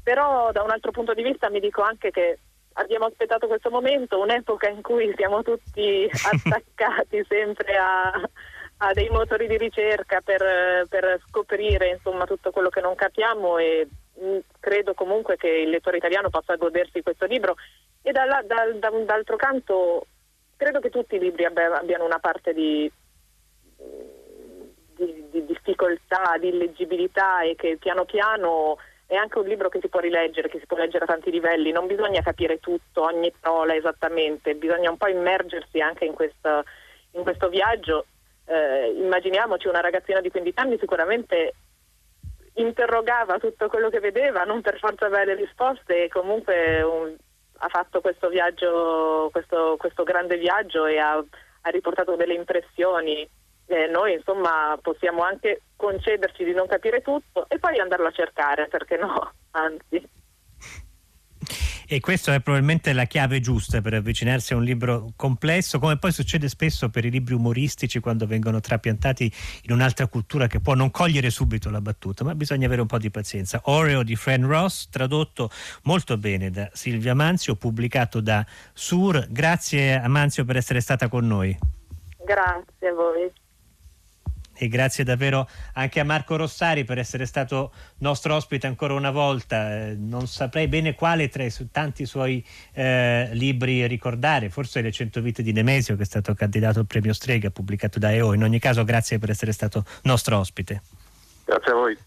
però 0.02 0.52
da 0.52 0.62
un 0.62 0.70
altro 0.70 0.90
punto 0.90 1.14
di 1.14 1.22
vista 1.22 1.48
mi 1.48 1.60
dico 1.60 1.82
anche 1.82 2.10
che 2.10 2.38
abbiamo 2.74 3.06
aspettato 3.06 3.46
questo 3.46 3.70
momento, 3.70 4.20
un'epoca 4.20 4.68
in 4.68 4.82
cui 4.82 5.12
siamo 5.16 5.42
tutti 5.42 6.08
attaccati 6.10 7.24
sempre 7.26 7.76
a, 7.76 8.12
a 8.78 8.92
dei 8.92 9.08
motori 9.08 9.46
di 9.46 9.56
ricerca 9.56 10.20
per, 10.20 10.86
per 10.88 11.20
scoprire 11.28 11.88
insomma, 11.88 12.24
tutto 12.26 12.50
quello 12.50 12.68
che 12.68 12.80
non 12.80 12.94
capiamo 12.94 13.58
e 13.58 13.88
credo 14.60 14.94
comunque 14.94 15.36
che 15.36 15.48
il 15.48 15.70
lettore 15.70 15.96
italiano 15.96 16.30
possa 16.30 16.56
godersi 16.56 17.02
questo 17.02 17.26
libro 17.26 17.56
e 18.02 18.12
dalla, 18.12 18.42
dal, 18.44 18.78
da, 18.78 18.90
d'altro 18.90 19.36
canto 19.36 20.06
credo 20.56 20.80
che 20.80 20.90
tutti 20.90 21.16
i 21.16 21.18
libri 21.18 21.44
abbia, 21.44 21.76
abbiano 21.76 22.04
una 22.04 22.20
parte 22.20 22.54
di, 22.54 22.90
di, 24.96 25.24
di, 25.30 25.44
difficoltà, 25.44 26.36
di 26.38 26.48
illeggibilità 26.48 27.42
e 27.42 27.56
che 27.56 27.76
piano 27.80 28.04
piano 28.04 28.78
è 29.06 29.16
anche 29.16 29.38
un 29.38 29.46
libro 29.46 29.68
che 29.68 29.80
si 29.80 29.88
può 29.88 29.98
rileggere, 29.98 30.48
che 30.48 30.60
si 30.60 30.66
può 30.66 30.76
leggere 30.76 31.04
a 31.04 31.08
tanti 31.08 31.30
livelli, 31.30 31.72
non 31.72 31.86
bisogna 31.86 32.22
capire 32.22 32.60
tutto, 32.60 33.02
ogni 33.02 33.32
parola 33.38 33.74
esattamente, 33.74 34.54
bisogna 34.54 34.88
un 34.88 34.96
po' 34.96 35.08
immergersi 35.08 35.80
anche 35.80 36.04
in 36.04 36.14
questo, 36.14 36.64
in 37.12 37.22
questo 37.22 37.48
viaggio. 37.48 38.06
Eh, 38.46 38.94
immaginiamoci 38.96 39.66
una 39.66 39.80
ragazzina 39.80 40.20
di 40.20 40.30
15 40.30 40.58
anni 40.58 40.78
sicuramente 40.78 41.54
interrogava 42.54 43.38
tutto 43.38 43.68
quello 43.68 43.88
che 43.88 44.00
vedeva, 44.00 44.44
non 44.44 44.60
per 44.60 44.78
forza 44.78 45.06
avere 45.06 45.34
risposte 45.34 46.04
e 46.04 46.08
comunque 46.08 46.82
un, 46.82 47.16
ha 47.58 47.68
fatto 47.68 48.00
questo 48.00 48.28
viaggio, 48.28 49.28
questo, 49.32 49.76
questo 49.78 50.02
grande 50.02 50.36
viaggio 50.36 50.86
e 50.86 50.98
ha, 50.98 51.12
ha 51.16 51.70
riportato 51.70 52.16
delle 52.16 52.34
impressioni. 52.34 53.28
Eh, 53.66 53.86
noi 53.86 54.14
insomma 54.14 54.76
possiamo 54.82 55.22
anche 55.22 55.62
concederci 55.76 56.44
di 56.44 56.52
non 56.52 56.66
capire 56.66 57.00
tutto 57.00 57.46
e 57.48 57.58
poi 57.58 57.78
andarlo 57.78 58.08
a 58.08 58.12
cercare, 58.12 58.68
perché 58.68 58.96
no? 58.96 59.32
Anzi. 59.52 60.20
E 61.86 62.00
questa 62.00 62.34
è 62.34 62.40
probabilmente 62.40 62.92
la 62.92 63.04
chiave 63.04 63.40
giusta 63.40 63.80
per 63.80 63.94
avvicinarsi 63.94 64.52
a 64.52 64.56
un 64.56 64.64
libro 64.64 65.12
complesso, 65.16 65.78
come 65.78 65.98
poi 65.98 66.12
succede 66.12 66.48
spesso 66.48 66.88
per 66.88 67.04
i 67.04 67.10
libri 67.10 67.34
umoristici 67.34 68.00
quando 68.00 68.26
vengono 68.26 68.60
trapiantati 68.60 69.32
in 69.62 69.72
un'altra 69.72 70.06
cultura 70.06 70.46
che 70.46 70.60
può 70.60 70.74
non 70.74 70.90
cogliere 70.90 71.30
subito 71.30 71.70
la 71.70 71.80
battuta, 71.80 72.24
ma 72.24 72.34
bisogna 72.34 72.66
avere 72.66 72.80
un 72.80 72.86
po' 72.86 72.98
di 72.98 73.10
pazienza. 73.10 73.60
Oreo 73.64 74.02
di 74.02 74.16
Fran 74.16 74.46
Ross, 74.46 74.88
tradotto 74.88 75.50
molto 75.82 76.16
bene 76.16 76.50
da 76.50 76.70
Silvia 76.72 77.14
Manzio, 77.14 77.56
pubblicato 77.56 78.20
da 78.20 78.44
Sur. 78.72 79.26
Grazie 79.28 80.00
a 80.00 80.08
Manzio 80.08 80.44
per 80.44 80.56
essere 80.56 80.80
stata 80.80 81.08
con 81.08 81.26
noi. 81.26 81.56
Grazie 82.24 82.88
a 82.88 82.94
voi 82.94 83.30
e 84.54 84.68
grazie 84.68 85.04
davvero 85.04 85.48
anche 85.74 86.00
a 86.00 86.04
Marco 86.04 86.36
Rossari 86.36 86.84
per 86.84 86.98
essere 86.98 87.26
stato 87.26 87.72
nostro 87.98 88.34
ospite 88.34 88.66
ancora 88.66 88.94
una 88.94 89.10
volta. 89.10 89.86
Eh, 89.86 89.94
non 89.96 90.26
saprei 90.26 90.68
bene 90.68 90.94
quale 90.94 91.28
tra 91.28 91.44
i 91.44 91.52
tanti 91.70 92.06
suoi 92.06 92.44
eh, 92.72 93.28
libri 93.32 93.86
ricordare, 93.86 94.48
forse 94.50 94.80
Le 94.80 94.92
cento 94.92 95.20
vite 95.20 95.42
di 95.42 95.52
Nemesio 95.52 95.96
che 95.96 96.02
è 96.02 96.06
stato 96.06 96.34
candidato 96.34 96.78
al 96.80 96.86
premio 96.86 97.12
Strega 97.12 97.50
pubblicato 97.50 97.98
da 97.98 98.12
EO. 98.12 98.32
In 98.34 98.42
ogni 98.42 98.58
caso 98.58 98.84
grazie 98.84 99.18
per 99.18 99.30
essere 99.30 99.52
stato 99.52 99.84
nostro 100.02 100.38
ospite. 100.38 100.82
Grazie 101.44 101.72
a 101.72 101.74
voi. 101.74 101.98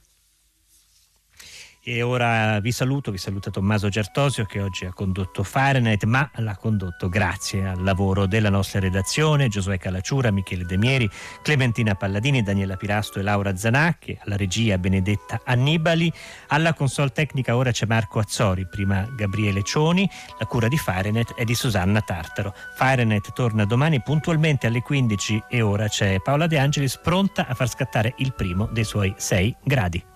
E 1.88 2.02
ora 2.02 2.60
vi 2.62 2.72
saluto, 2.72 3.12
vi 3.12 3.20
saluta 3.20 3.52
Tommaso 3.52 3.90
Gertosio 3.90 4.46
che 4.46 4.60
oggi 4.60 4.86
ha 4.86 4.92
condotto 4.92 5.44
Fahrenheit, 5.44 6.04
ma 6.06 6.28
l'ha 6.38 6.58
condotto 6.58 7.10
grazie 7.10 7.68
al 7.68 7.84
lavoro 7.84 8.26
della 8.26 8.50
nostra 8.50 8.80
redazione, 8.80 9.50
Giosuè 9.50 9.78
Calacciura, 9.78 10.32
Michele 10.32 10.66
Demieri, 10.66 11.08
Clementina 11.44 11.94
Palladini, 11.94 12.42
Daniela 12.42 12.76
Pirasto 12.76 13.20
e 13.20 13.22
Laura 13.22 13.56
Zanacchi, 13.56 14.18
alla 14.24 14.36
regia 14.36 14.80
Benedetta 14.80 15.42
Annibali, 15.46 16.12
alla 16.48 16.74
console 16.74 17.12
tecnica 17.12 17.56
ora 17.56 17.70
c'è 17.70 17.86
Marco 17.86 18.18
Azzori, 18.18 18.66
prima 18.66 19.08
Gabriele 19.16 19.62
Cioni, 19.62 20.10
la 20.40 20.48
cura 20.48 20.68
di 20.68 20.80
Fahrenheit 20.80 21.36
è 21.36 21.44
di 21.44 21.54
Susanna 21.54 22.02
Tartaro. 22.02 22.56
Fahrenheit 22.78 23.32
torna 23.34 23.64
domani 23.64 24.02
puntualmente 24.02 24.66
alle 24.66 24.82
15 24.82 25.44
e 25.50 25.62
ora 25.62 25.88
c'è 25.88 26.20
Paola 26.20 26.48
De 26.48 26.58
Angelis 26.58 26.98
pronta 26.98 27.46
a 27.46 27.54
far 27.54 27.70
scattare 27.70 28.16
il 28.18 28.34
primo 28.34 28.66
dei 28.72 28.86
suoi 28.86 29.14
6 29.16 29.58
gradi. 29.64 30.14